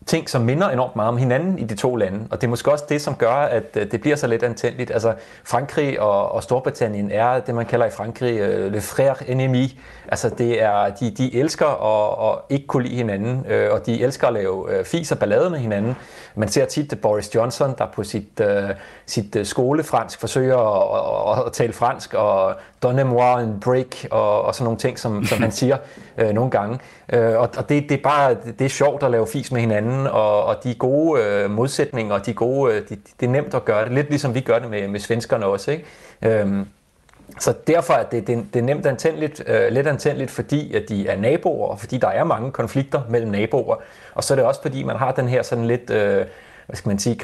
[0.09, 2.27] ting, som minder enormt meget om hinanden i de to lande.
[2.31, 4.91] Og det er måske også det, som gør, at øh, det bliver så lidt antændeligt.
[4.91, 9.79] Altså, Frankrig og, og Storbritannien er det, man kalder i Frankrig uh, le frère ennemi.
[10.11, 14.01] Altså, det er, de, de elsker at, at ikke kunne lide hinanden, uh, og de
[14.03, 15.95] elsker at lave uh, fis og ballade med hinanden.
[16.35, 18.69] Man ser tit Boris Johnson, der på sit, uh,
[19.05, 24.63] sit skolefransk forsøger at, at, at tale fransk, og donnez-moi en break, og, og sådan
[24.63, 25.77] nogle ting, som, som han siger
[26.23, 26.79] uh, nogle gange.
[27.13, 30.07] Uh, og og det, det er bare det er sjovt at lave fis med hinanden,
[30.07, 33.65] og, og de gode uh, modsætninger, og de gode, uh, de, det er nemt at
[33.65, 35.71] gøre det, lidt ligesom vi gør det med, med svenskerne også.
[35.71, 36.43] Ikke?
[36.43, 36.67] Um,
[37.39, 41.07] så derfor er det, det, det er nemt antændeligt, øh, let antændeligt, fordi at de
[41.07, 43.75] er naboer, og fordi der er mange konflikter mellem naboer.
[44.13, 46.25] Og så er det også fordi, man har den her sådan lidt, øh,
[46.65, 47.15] hvad skal man sige,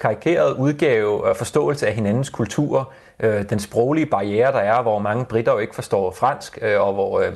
[0.00, 5.24] karikeret udgave og forståelse af hinandens kultur, øh, den sproglige barriere, der er, hvor mange
[5.24, 7.32] britter jo ikke forstår fransk, øh, og hvor øh,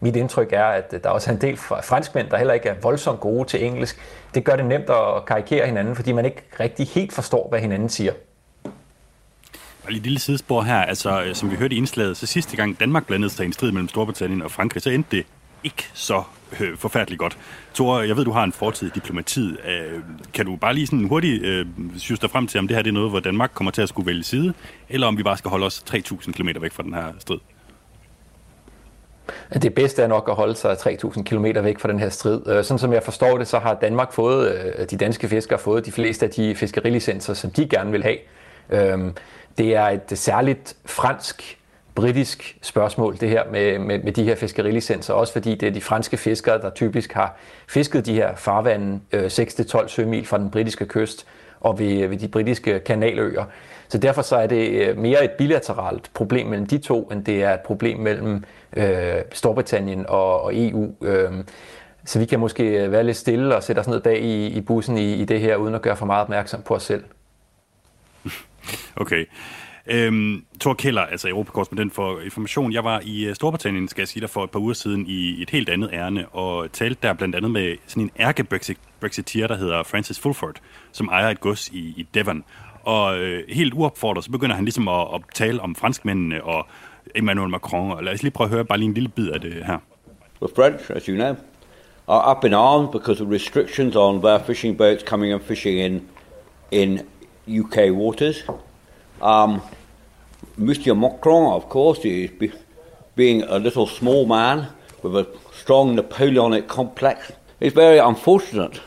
[0.00, 3.20] mit indtryk er, at der også er en del franskmænd, der heller ikke er voldsomt
[3.20, 4.00] gode til engelsk.
[4.34, 7.88] Det gør det nemt at karikere hinanden, fordi man ikke rigtig helt forstår, hvad hinanden
[7.88, 8.12] siger.
[9.88, 12.56] Og lige et lille sidespor her, altså øh, som vi hørte i indslaget, så sidste
[12.56, 15.26] gang Danmark blandede sig i en strid mellem Storbritannien og Frankrig, så endte det
[15.64, 16.22] ikke så
[16.60, 17.38] øh, forfærdeligt godt.
[17.74, 19.58] Thor, jeg ved, du har en fortid i diplomatiet.
[19.68, 20.00] Øh,
[20.34, 21.66] kan du bare lige sådan hurtigt øh,
[21.96, 23.88] synes dig frem til, om det her det er noget, hvor Danmark kommer til at
[23.88, 24.54] skulle vælge side,
[24.88, 27.38] eller om vi bare skal holde os 3.000 km væk fra den her strid?
[29.62, 32.40] Det bedste er nok at holde sig 3.000 km væk fra den her strid.
[32.46, 35.86] Øh, sådan som jeg forstår det, så har Danmark fået, øh, de danske fiskere fået
[35.86, 38.18] de fleste af de fiskerilicenser, som de gerne vil have.
[38.70, 39.14] Øhm,
[39.58, 41.58] det er et særligt fransk
[41.94, 45.80] britisk spørgsmål, det her med, med, med de her fiskerilicenser, også fordi det er de
[45.80, 47.36] franske fiskere, der typisk har
[47.68, 51.26] fisket de her farvande øh, 6-12 sømil fra den britiske kyst
[51.60, 53.44] og ved, ved de britiske kanaløer.
[53.88, 57.42] Så derfor så er det øh, mere et bilateralt problem mellem de to, end det
[57.42, 58.44] er et problem mellem
[58.76, 60.94] øh, Storbritannien og, og EU.
[61.02, 61.32] Øh,
[62.04, 64.60] så vi kan måske øh, være lidt stille og sætte os ned bag i, i
[64.60, 67.04] bussen i, i det her, uden at gøre for meget opmærksom på os selv.
[69.02, 69.24] Okay.
[69.90, 72.72] Øhm, Thor Keller, altså Europakorrespondent for Information.
[72.72, 75.42] Jeg var i øh, Storbritannien, skal jeg sige dig, for et par uger siden i
[75.42, 79.82] et helt andet ærne, og talte der blandt andet med sådan en ærke-brexiteer, der hedder
[79.82, 80.56] Francis Fulford,
[80.92, 82.44] som ejer et gods i, i Devon.
[82.82, 86.66] Og øh, helt uopfordret, så begynder han ligesom at, at tale om franskmændene og
[87.14, 87.92] Emmanuel Macron.
[87.92, 89.78] Og lad os lige prøve at høre bare lige en lille bid af det her.
[90.42, 91.36] The French, as you know,
[92.08, 96.02] are up in arms because of restrictions on their fishing boats coming and fishing in
[96.70, 97.00] in
[97.48, 98.42] UK waters.
[99.20, 99.62] Um,
[100.58, 100.98] Mr.
[100.98, 102.52] Macron, of course, is be,
[103.16, 104.68] being a little small man
[105.02, 107.32] with a strong Napoleonic complex.
[107.60, 108.80] It's very unfortunate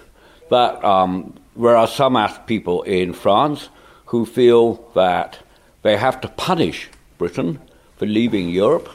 [0.50, 3.70] that um, there are some people in France
[4.06, 5.40] who feel that
[5.82, 7.60] they have to punish Britain
[7.98, 8.90] for leaving Europe.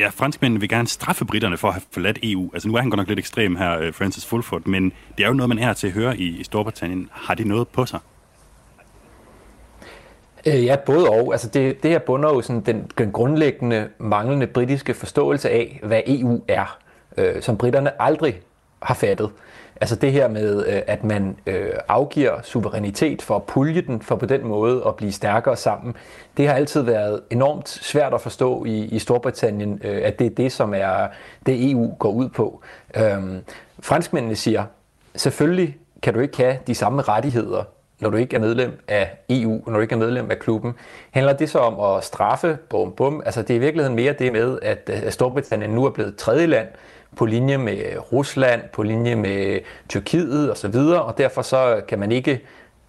[0.00, 2.50] Ja, franskmændene vil gerne straffe britterne for at have forladt EU.
[2.52, 5.28] Altså nu er han godt nok lidt ekstrem her, øh, Francis Fulford, men det er
[5.28, 7.08] jo noget, man er til at høre i, i Storbritannien.
[7.12, 8.00] Har det noget på sig?
[10.46, 11.32] Øh, ja, både og.
[11.32, 16.02] Altså det, det her bunder jo sådan den, den grundlæggende manglende britiske forståelse af, hvad
[16.06, 16.78] EU er,
[17.16, 18.40] øh, som britterne aldrig
[18.82, 19.30] har fattet.
[19.80, 24.16] Altså det her med, øh, at man øh, afgiver suverænitet for at pulje den, for
[24.16, 25.94] på den måde at blive stærkere sammen,
[26.36, 30.30] det har altid været enormt svært at forstå i, i Storbritannien, øh, at det er
[30.30, 31.08] det, som er
[31.46, 32.62] det EU går ud på.
[32.96, 33.38] Øhm,
[33.80, 34.64] franskmændene siger,
[35.16, 37.64] selvfølgelig kan du ikke have de samme rettigheder
[38.00, 40.74] når du ikke er medlem af EU, når du ikke er medlem af klubben,
[41.10, 43.22] handler det så om at straffe, bum bum.
[43.24, 46.68] Altså det er i virkeligheden mere det med, at Storbritannien nu er blevet tredje land
[47.16, 47.82] på linje med
[48.12, 52.40] Rusland, på linje med Tyrkiet osv., og derfor så kan man ikke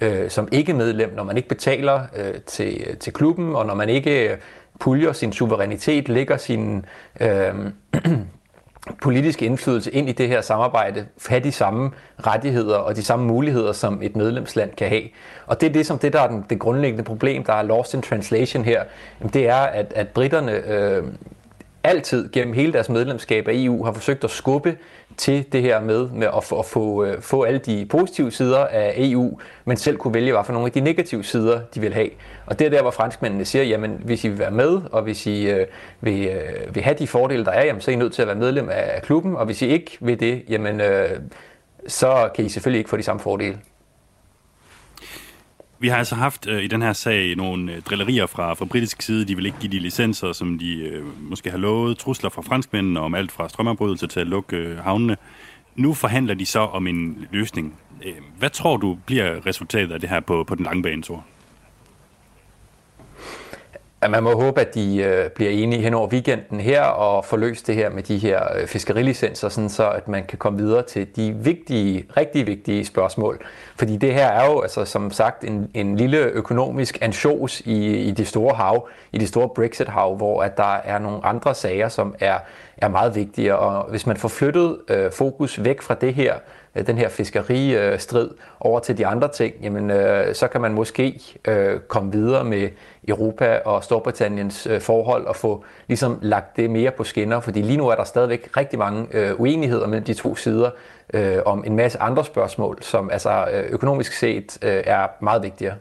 [0.01, 4.29] øh, som ikke-medlem, når man ikke betaler øh, til, til klubben, og når man ikke
[4.29, 4.37] øh,
[4.79, 6.85] puljer sin suverænitet, lægger sin
[7.19, 7.53] øh,
[9.03, 13.73] politiske indflydelse ind i det her samarbejde, have de samme rettigheder og de samme muligheder,
[13.73, 15.03] som et medlemsland kan have.
[15.45, 17.93] Og det er det, som det, der er den, det grundlæggende problem, der er lost
[17.93, 18.83] in translation her,
[19.33, 21.03] det er, at, at britterne øh,
[21.83, 24.77] altid gennem hele deres medlemskab af EU har forsøgt at skubbe
[25.17, 28.65] til det her med, med at, få, at få, øh, få alle de positive sider
[28.65, 31.93] af EU, men selv kunne vælge, hvad for nogle af de negative sider, de vil
[31.93, 32.09] have.
[32.45, 35.25] Og det er der, hvor franskmændene siger, jamen hvis I vil være med, og hvis
[35.25, 35.67] I øh,
[36.01, 38.27] vil, øh, vil have de fordele, der er, jamen, så er I nødt til at
[38.27, 41.09] være medlem af klubben, og hvis I ikke vil det, jamen øh,
[41.87, 43.57] så kan I selvfølgelig ikke få de samme fordele.
[45.81, 49.01] Vi har altså haft øh, i den her sag nogle øh, drillerier fra, fra britisk
[49.01, 49.25] side.
[49.25, 51.97] De vil ikke give de licenser, som de øh, måske har lovet.
[51.97, 55.17] Trusler fra franskmændene om alt fra strømafbrydelse til at lukke øh, havnene.
[55.75, 57.79] Nu forhandler de så om en løsning.
[58.05, 61.25] Øh, hvad tror du bliver resultatet af det her på, på den lange bane, Thor?
[64.09, 67.67] Man må håbe, at de øh, bliver enige hen over weekenden her og får løst
[67.67, 71.07] det her med de her øh, fiskerilicenser, sådan så at man kan komme videre til
[71.15, 73.45] de vigtige, rigtig vigtige spørgsmål.
[73.81, 78.11] Fordi det her er jo, altså, som sagt, en, en lille økonomisk ansjos i, i
[78.11, 82.15] det store hav, i det store Brexit-hav, hvor at der er nogle andre sager, som
[82.19, 82.37] er,
[82.77, 83.55] er meget vigtige.
[83.55, 86.35] Og hvis man får flyttet øh, fokus væk fra det her,
[86.75, 91.21] øh, den her fiskeristrid over til de andre ting, jamen, øh, så kan man måske
[91.47, 92.69] øh, komme videre med
[93.07, 97.77] Europa og Storbritanniens øh, forhold og få ligesom lagt det mere på skinner, fordi lige
[97.77, 100.69] nu er der stadigvæk rigtig mange øh, uenigheder mellem de to sider
[101.13, 105.75] øh, om en masse andre spørgsmål, som altså øh, økonomisk set øh, er meget vigtigere.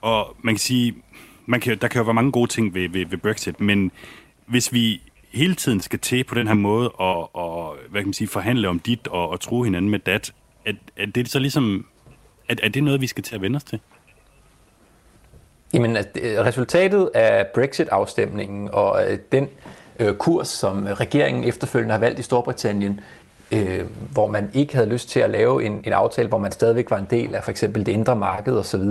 [0.00, 0.94] Og man kan sige,
[1.46, 3.90] man kan, der kan jo være mange gode ting ved, ved, ved Brexit, men
[4.46, 5.02] hvis vi
[5.34, 8.68] hele tiden skal til på den her måde og, og hvad kan man sige, forhandle
[8.68, 10.32] om dit og, og tro hinanden med dat,
[10.66, 11.86] er, er det så ligesom,
[12.48, 13.80] er, er det noget, vi skal til at vende os til?
[15.74, 16.04] Jamen, øh,
[16.38, 19.48] resultatet af Brexit-afstemningen og øh, den
[19.98, 23.00] øh, kurs, som regeringen efterfølgende har valgt i Storbritannien,
[23.52, 26.90] øh, hvor man ikke havde lyst til at lave en, en aftale, hvor man stadigvæk
[26.90, 28.84] var en del af for eksempel det indre marked osv.,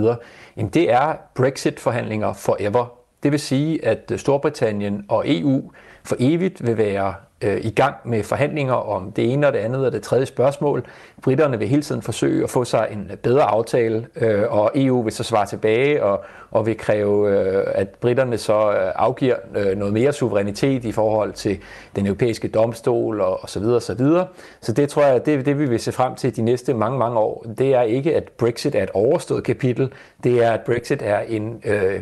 [0.56, 2.86] jamen det er Brexit-forhandlinger forever.
[3.22, 5.72] Det vil sige, at øh, Storbritannien og EU
[6.04, 9.86] for evigt vil være øh, i gang med forhandlinger om det ene og det andet
[9.86, 10.86] og det tredje spørgsmål.
[11.22, 15.12] Britterne vil hele tiden forsøge at få sig en bedre aftale, øh, og EU vil
[15.12, 19.94] så svare tilbage og, og vil kræve, øh, at britterne så øh, afgiver øh, noget
[19.94, 21.58] mere suverænitet i forhold til
[21.96, 24.26] den europæiske domstol og, og så videre og så videre.
[24.60, 27.18] Så det tror jeg, det, det vi vil se frem til de næste mange, mange
[27.18, 29.92] år, det er ikke, at Brexit er et overstået kapitel,
[30.24, 32.00] det er, at Brexit er en øh,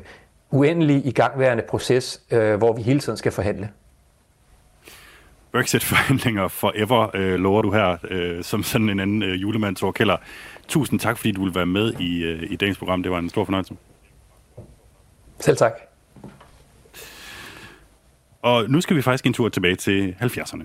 [0.51, 3.69] uendelig igangværende proces, øh, hvor vi hele tiden skal forhandle.
[5.53, 10.17] Brexit-forhandlinger forever, øh, lover du her, øh, som sådan en anden øh, julemand, Thor Keller.
[10.69, 13.03] Tusind tak, fordi du ville være med i, øh, i dagens program.
[13.03, 13.75] Det var en stor fornøjelse.
[15.41, 15.73] Selv tak.
[18.43, 20.65] Og nu skal vi faktisk en tur tilbage til 70'erne.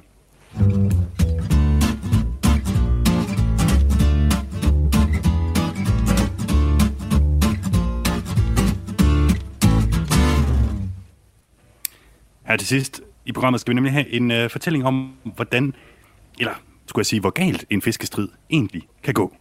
[12.47, 15.73] Her til sidst i programmet skal vi nemlig have en øh, fortælling om, hvordan,
[16.39, 16.53] eller
[16.85, 19.35] skulle jeg sige, hvor galt en fiskestrid egentlig kan gå.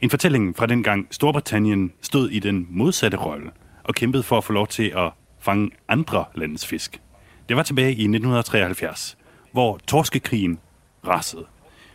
[0.00, 3.50] En fortælling fra dengang Storbritannien stod i den modsatte rolle
[3.84, 7.00] og kæmpede for at få lov til at fange andre landes fisk.
[7.48, 9.18] Det var tilbage i 1973,
[9.52, 10.58] hvor torskekrigen
[11.06, 11.44] rasede.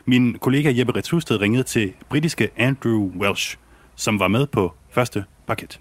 [0.05, 3.57] Min kollega Jeppe Retshusted ringede til britiske Andrew Welsh,
[3.95, 5.79] som var med på første paket.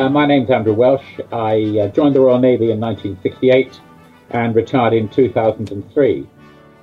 [0.00, 1.08] Uh, my name's Andrew Welsh.
[1.30, 3.80] I uh, joined the Royal Navy in 1968
[4.30, 6.26] and retired in 2003.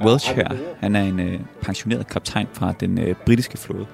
[0.05, 3.85] Welsh her, han er en uh, pensioneret kaptajn fra den uh, britiske flåde.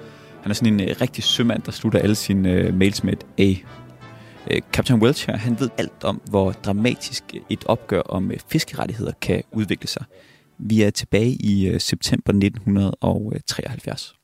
[0.42, 3.26] Han er sådan en uh, rigtig sømand, der slutter alle sine uh, mails med et
[3.38, 3.50] A.
[4.50, 9.12] Uh, Kaptajn Welch her, han ved alt om, hvor dramatisk et opgør om uh, fiskerettigheder
[9.20, 10.04] kan udvikle sig.
[10.58, 14.14] Vi er tilbage i uh, september 1973.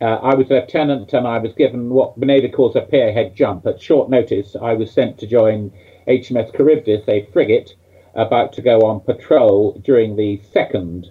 [0.00, 3.36] Uh, I was a lieutenant and I was given what the Navy calls a pierhead
[3.36, 3.66] jump.
[3.66, 5.70] At short notice, I was sent to join
[6.08, 7.74] HMS Charybdis, a frigate
[8.14, 11.10] about to go on patrol during the second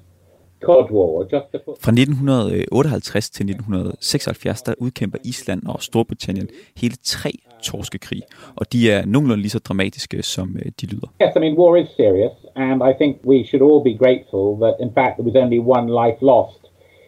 [0.61, 1.23] Cod War.
[1.23, 1.59] Just to.
[1.65, 7.31] Fra 1958 til 1976, der udkæmper Island og Storbritannien hele tre
[7.63, 8.21] torskekrig,
[8.55, 11.07] og de er nogenlunde lige så dramatiske, som øh, de lyder.
[11.21, 14.75] Yes, I mean, war is serious, and I think we should all be grateful that,
[14.79, 16.61] in fact, there was only one life lost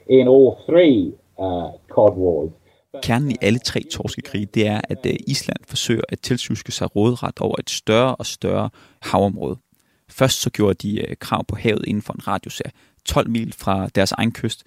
[0.09, 1.13] in all three.
[3.03, 7.39] Kernen i alle tre torskekrige, det er, at øh, Island forsøger at tilsyske sig råderet
[7.39, 8.69] over et større og større
[9.01, 9.57] havområde.
[10.09, 12.71] Først så gjorde de øh, krav på havet inden for en radius af
[13.05, 14.63] 12 mil fra deres egen kyst.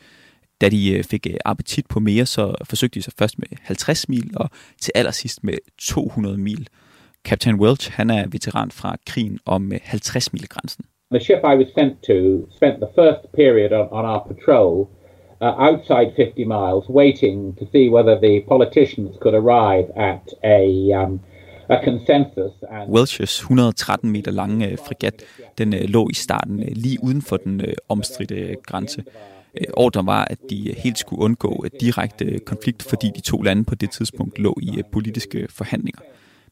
[0.60, 4.50] Da de fik appetit på mere, så forsøgte de sig først med 50 mil, og
[4.80, 6.68] til allersidst med 200 mil.
[7.24, 10.84] Captain Welch, han er veteran fra krigen om 50 mil grænsen.
[11.10, 12.16] The ship I was sent to
[12.56, 14.88] spent the first period on, on our patrol
[15.40, 21.20] uh, outside 50 miles, waiting to see whether the politicians could arrive at a, um,
[21.68, 22.52] a consensus.
[22.70, 25.22] And Welch's 113 meter lange uh, fregat,
[25.58, 29.04] den uh, lå i starten uh, lige uden for den uh, omstridte uh, grænse.
[29.60, 33.42] Uh, ordren var, at de uh, helt skulle undgå uh, direkte konflikt, fordi de to
[33.42, 36.00] lande på det tidspunkt lå i politiske forhandlinger.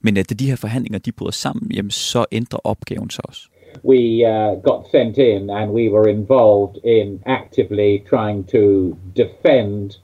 [0.00, 3.48] Men at da de her forhandlinger de bryder sammen, jamen, så ændrer opgaven sig også.
[3.82, 9.96] We uh, got sent in and we were involved in actively trying to defend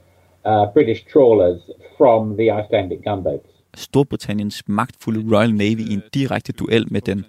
[0.45, 1.61] uh, British trawlers
[1.99, 3.49] from the Icelandic gunboats.
[3.77, 7.25] Storbritanniens magtfulde Royal Navy i en direkte duel med den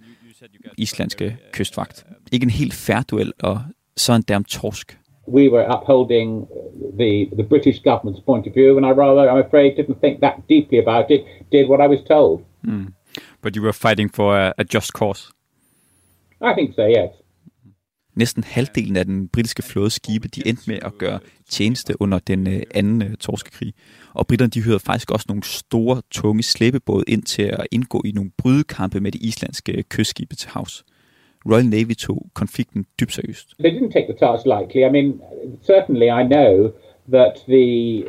[0.78, 2.06] islandske kystvagt.
[2.32, 3.60] Ikke en helt færre duel, og
[3.98, 4.98] så en derm torsk.
[5.28, 6.48] We were upholding
[6.98, 10.36] the, the British government's point of view, and I rather, I'm afraid, didn't think that
[10.50, 11.22] deeply about it,
[11.52, 12.42] did what I was told.
[12.64, 12.94] Mm.
[13.42, 15.32] But you were fighting for a, a just cause.
[16.42, 17.12] I think so, yes.
[18.16, 21.20] Næsten halvdelen af den britiske flådeskibe, de endte med at gøre
[21.50, 23.74] tjeneste under den øh, anden øh, torskekrig.
[24.14, 28.12] Og britterne, de hørte faktisk også nogle store, tunge slæbebåde ind til at indgå i
[28.12, 30.86] nogle brydekampe med de islandske kystskibe til havs.
[31.46, 33.48] Royal Navy tog konflikten dybt seriøst.
[33.60, 34.82] They didn't take the task lightly.
[34.90, 35.22] I mean,
[35.72, 36.72] certainly I know
[37.16, 37.66] that the,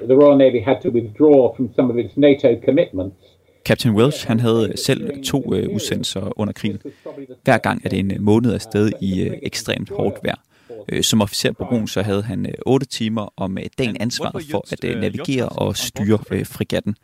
[0.08, 3.29] the Royal Navy had to withdraw from some of its NATO commitments
[3.64, 6.78] Captain Welsh han havde selv to øh, udsendelser under krigen.
[7.44, 10.40] Hver gang er det en måned afsted i øh, ekstremt hårdt vejr.
[10.88, 14.42] Øh, som officer på broen så havde han øh, 8 timer om øh, dagen ansvar
[14.50, 16.94] for at øh, navigere og styre øh, frigatten.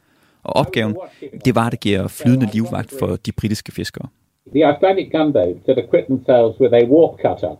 [0.42, 0.96] Og opgaven,
[1.44, 4.09] det var at give flydende livvagt for de britiske fiskere.
[4.54, 7.57] The Icelandic gunboats had equipped themselves with a warp cutter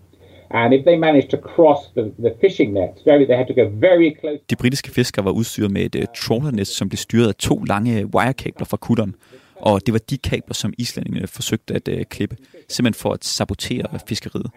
[0.51, 3.69] And if they managed to cross the, the fishing nets, very, they had to go
[3.81, 4.39] very close.
[4.51, 8.07] De britiske fiskere var udstyret med et uh, trawlernet, som blev styret af to lange
[8.15, 9.15] wirekabler fra kutteren.
[9.57, 12.37] Og det var de kabler, som islændingene forsøgte at uh, klippe,
[12.69, 14.51] simpelthen for at sabotere fiskeriet.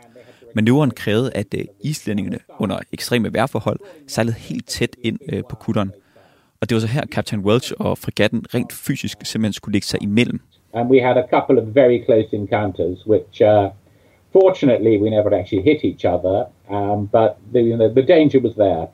[0.55, 5.91] Manøvren krævede, at uh, islændingene under ekstreme vejrforhold sejlede helt tæt ind uh, på kutteren.
[6.61, 10.03] Og det var så her, Captain Welch og fregatten rent fysisk simpelthen skulle lægge sig
[10.03, 10.39] imellem.
[10.73, 13.71] And we had a couple of very close encounters, which uh,
[14.31, 18.53] Fortunately, we never actually hit each other, um, but the, you know, the danger was
[18.55, 18.87] there.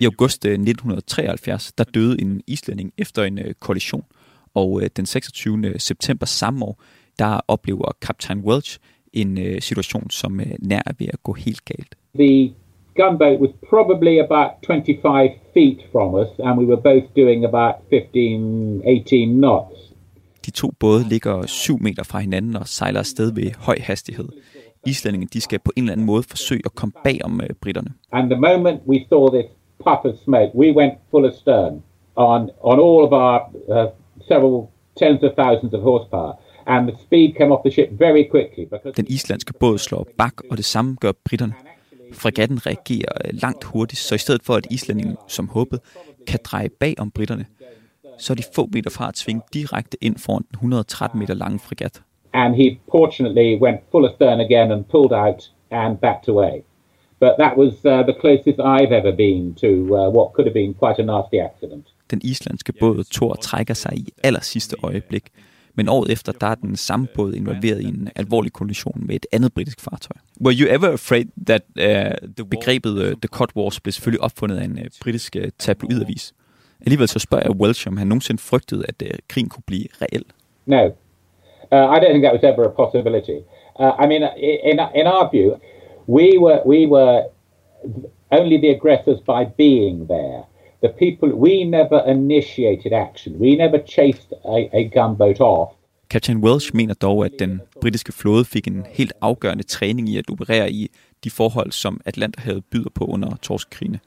[0.00, 4.04] I august 1973, der døde en islænding efter en uh, kollision,
[4.54, 5.78] og uh, den 26.
[5.78, 6.82] september samme år,
[7.18, 8.78] der oplever kaptajn Welch
[9.12, 11.94] en situation, som nær er ved at gå helt galt.
[12.14, 12.52] The
[12.94, 19.38] gunboat was probably about 25 feet from us, and we were both doing about 15-18
[19.42, 19.93] knots.
[20.46, 24.28] De to både ligger 7 meter fra hinanden og sejler afsted ved høj hastighed.
[24.86, 27.90] Islændingen de skal på en eller anden måde forsøge at komme bag om uh, britterne.
[28.12, 29.46] And the moment we saw this
[29.84, 31.82] puff of smoke, we went full astern
[32.16, 33.38] on, on all of our
[33.68, 33.90] uh,
[34.28, 34.68] several
[35.00, 36.32] tens of thousands of horsepower.
[36.66, 38.64] And the speed came off the ship very quickly.
[38.64, 41.54] Because Den islandske båd slår bak, og det samme gør britterne.
[42.12, 45.80] Fregatten reagerer øh, langt hurtigt, så i stedet for at islændingen, som håbede,
[46.26, 47.46] kan dreje bag om britterne,
[48.18, 51.58] så er de få meter fra at tvinge direkte ind foran den 113 meter lange
[51.58, 52.02] fregat.
[52.32, 56.62] And he fortunately went full astern again and pulled out and backed away.
[57.20, 60.74] But that was uh, the closest I've ever been to uh, what could have been
[60.82, 61.86] quite a nasty accident.
[62.10, 65.24] Den islandske båd Thor trækker sig i aller sidste øjeblik,
[65.74, 69.26] men året efter der er den samme båd involveret i en alvorlig kollision med et
[69.32, 70.16] andet britisk fartøj.
[70.40, 74.56] Were you ever afraid that uh, the begrebet uh, The Cod Wars blev selvfølgelig opfundet
[74.56, 76.34] af en uh, britisk uh, tabloidavis?
[76.86, 80.24] Alligevel så spørger jeg Welch, om han nogensinde frygtede, at uh, krigen kunne blive reel.
[80.66, 83.38] No, uh, I don't think that was ever a possibility.
[83.80, 84.22] Uh, I mean,
[84.70, 85.48] in, in our view,
[86.06, 87.22] we were we were
[88.30, 90.42] only the aggressors by being there.
[90.82, 93.30] The people we never initiated action.
[93.40, 95.70] We never chased a, a gunboat off.
[96.10, 100.30] Captain Welsh mener dog, at den britiske flåde fik en helt afgørende træning i at
[100.30, 100.90] operere i
[101.24, 103.98] de forhold, som Atlanterhavet byder på under torskekrigene.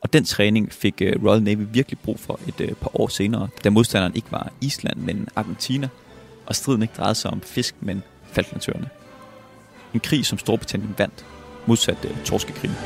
[0.00, 3.48] Og den træning fik øh, Royal Navy virkelig brug for et øh, par år senere,
[3.64, 5.88] da modstanderen ikke var Island, men Argentina,
[6.46, 8.88] og striden ikke drejede sig om fisk, men Falklandsøerne.
[9.94, 11.26] En krig, som Storbritannien vandt,
[11.66, 12.76] modsat øh, torskekrigen.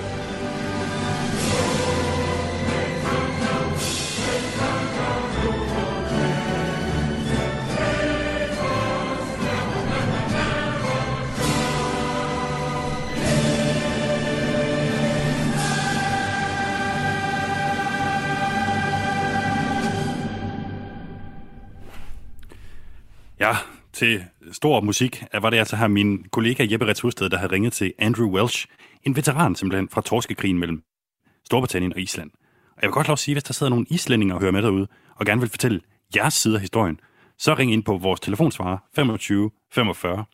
[24.02, 27.92] Til stor musik var det altså her min kollega Jeppe Retshusted, der havde ringet til
[27.98, 28.66] Andrew Welsh,
[29.02, 30.82] en veteran simpelthen fra torskekrigen mellem
[31.44, 32.30] Storbritannien og Island.
[32.76, 34.62] Og jeg vil godt lov at sige, hvis der sidder nogle islændinge og hører med
[34.62, 34.86] derude,
[35.16, 35.80] og gerne vil fortælle
[36.16, 37.00] jeres side af historien,
[37.38, 40.24] så ring ind på vores telefonsvarer 25 45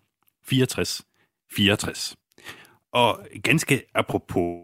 [0.47, 1.03] 64
[1.53, 2.17] 64.
[2.93, 4.57] Og ganske apropos,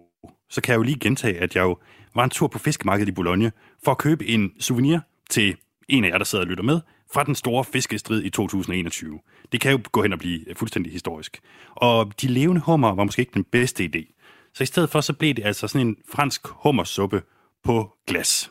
[0.51, 1.79] så kan jeg jo lige gentage, at jeg jo
[2.15, 3.53] var en tur på fiskemarkedet i Boulogne
[3.85, 4.99] for at købe en souvenir
[5.31, 5.57] til
[5.89, 6.81] en af jer, der sidder og lytter med,
[7.15, 9.21] fra den store fiskestrid i 2021.
[9.53, 11.41] Det kan jo gå hen og blive øh, fuldstændig historisk.
[11.71, 14.15] Og de levende hummer var måske ikke den bedste idé.
[14.55, 17.23] Så i stedet for, så blev det altså sådan en fransk hummersuppe
[17.65, 18.51] på glas.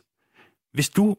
[0.74, 1.16] Hvis du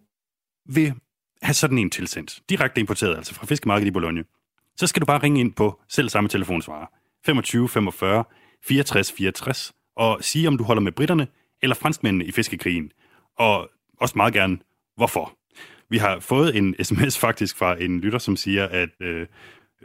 [0.69, 0.95] vil
[1.43, 4.23] have sådan en tilsendt, direkte importeret, altså fra fiskemarkedet i Bologna,
[4.77, 6.87] så skal du bare ringe ind på selv samme telefonsvarer,
[7.27, 8.25] 25 45
[8.67, 11.27] 64 64, og sige, om du holder med britterne
[11.63, 12.93] eller franskmændene i fiskekrigen,
[13.39, 13.71] og
[14.01, 14.59] også meget gerne,
[14.97, 15.39] hvorfor.
[15.89, 19.27] Vi har fået en sms faktisk fra en lytter, som siger, at øh,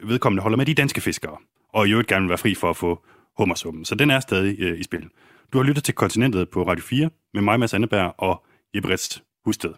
[0.04, 1.38] vedkommende holder med de danske fiskere,
[1.74, 3.06] og i øvrigt gerne vil være fri for at få
[3.38, 3.86] hummersummen.
[3.86, 5.10] Så den er stadig øh, i spil.
[5.54, 8.46] Du har lyttet til Kontinentet på Radio 4 med mig, Mads Anneberg og
[8.76, 9.74] Jeppe Rest Husted.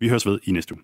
[0.00, 0.82] Vi høres ved i næste uge.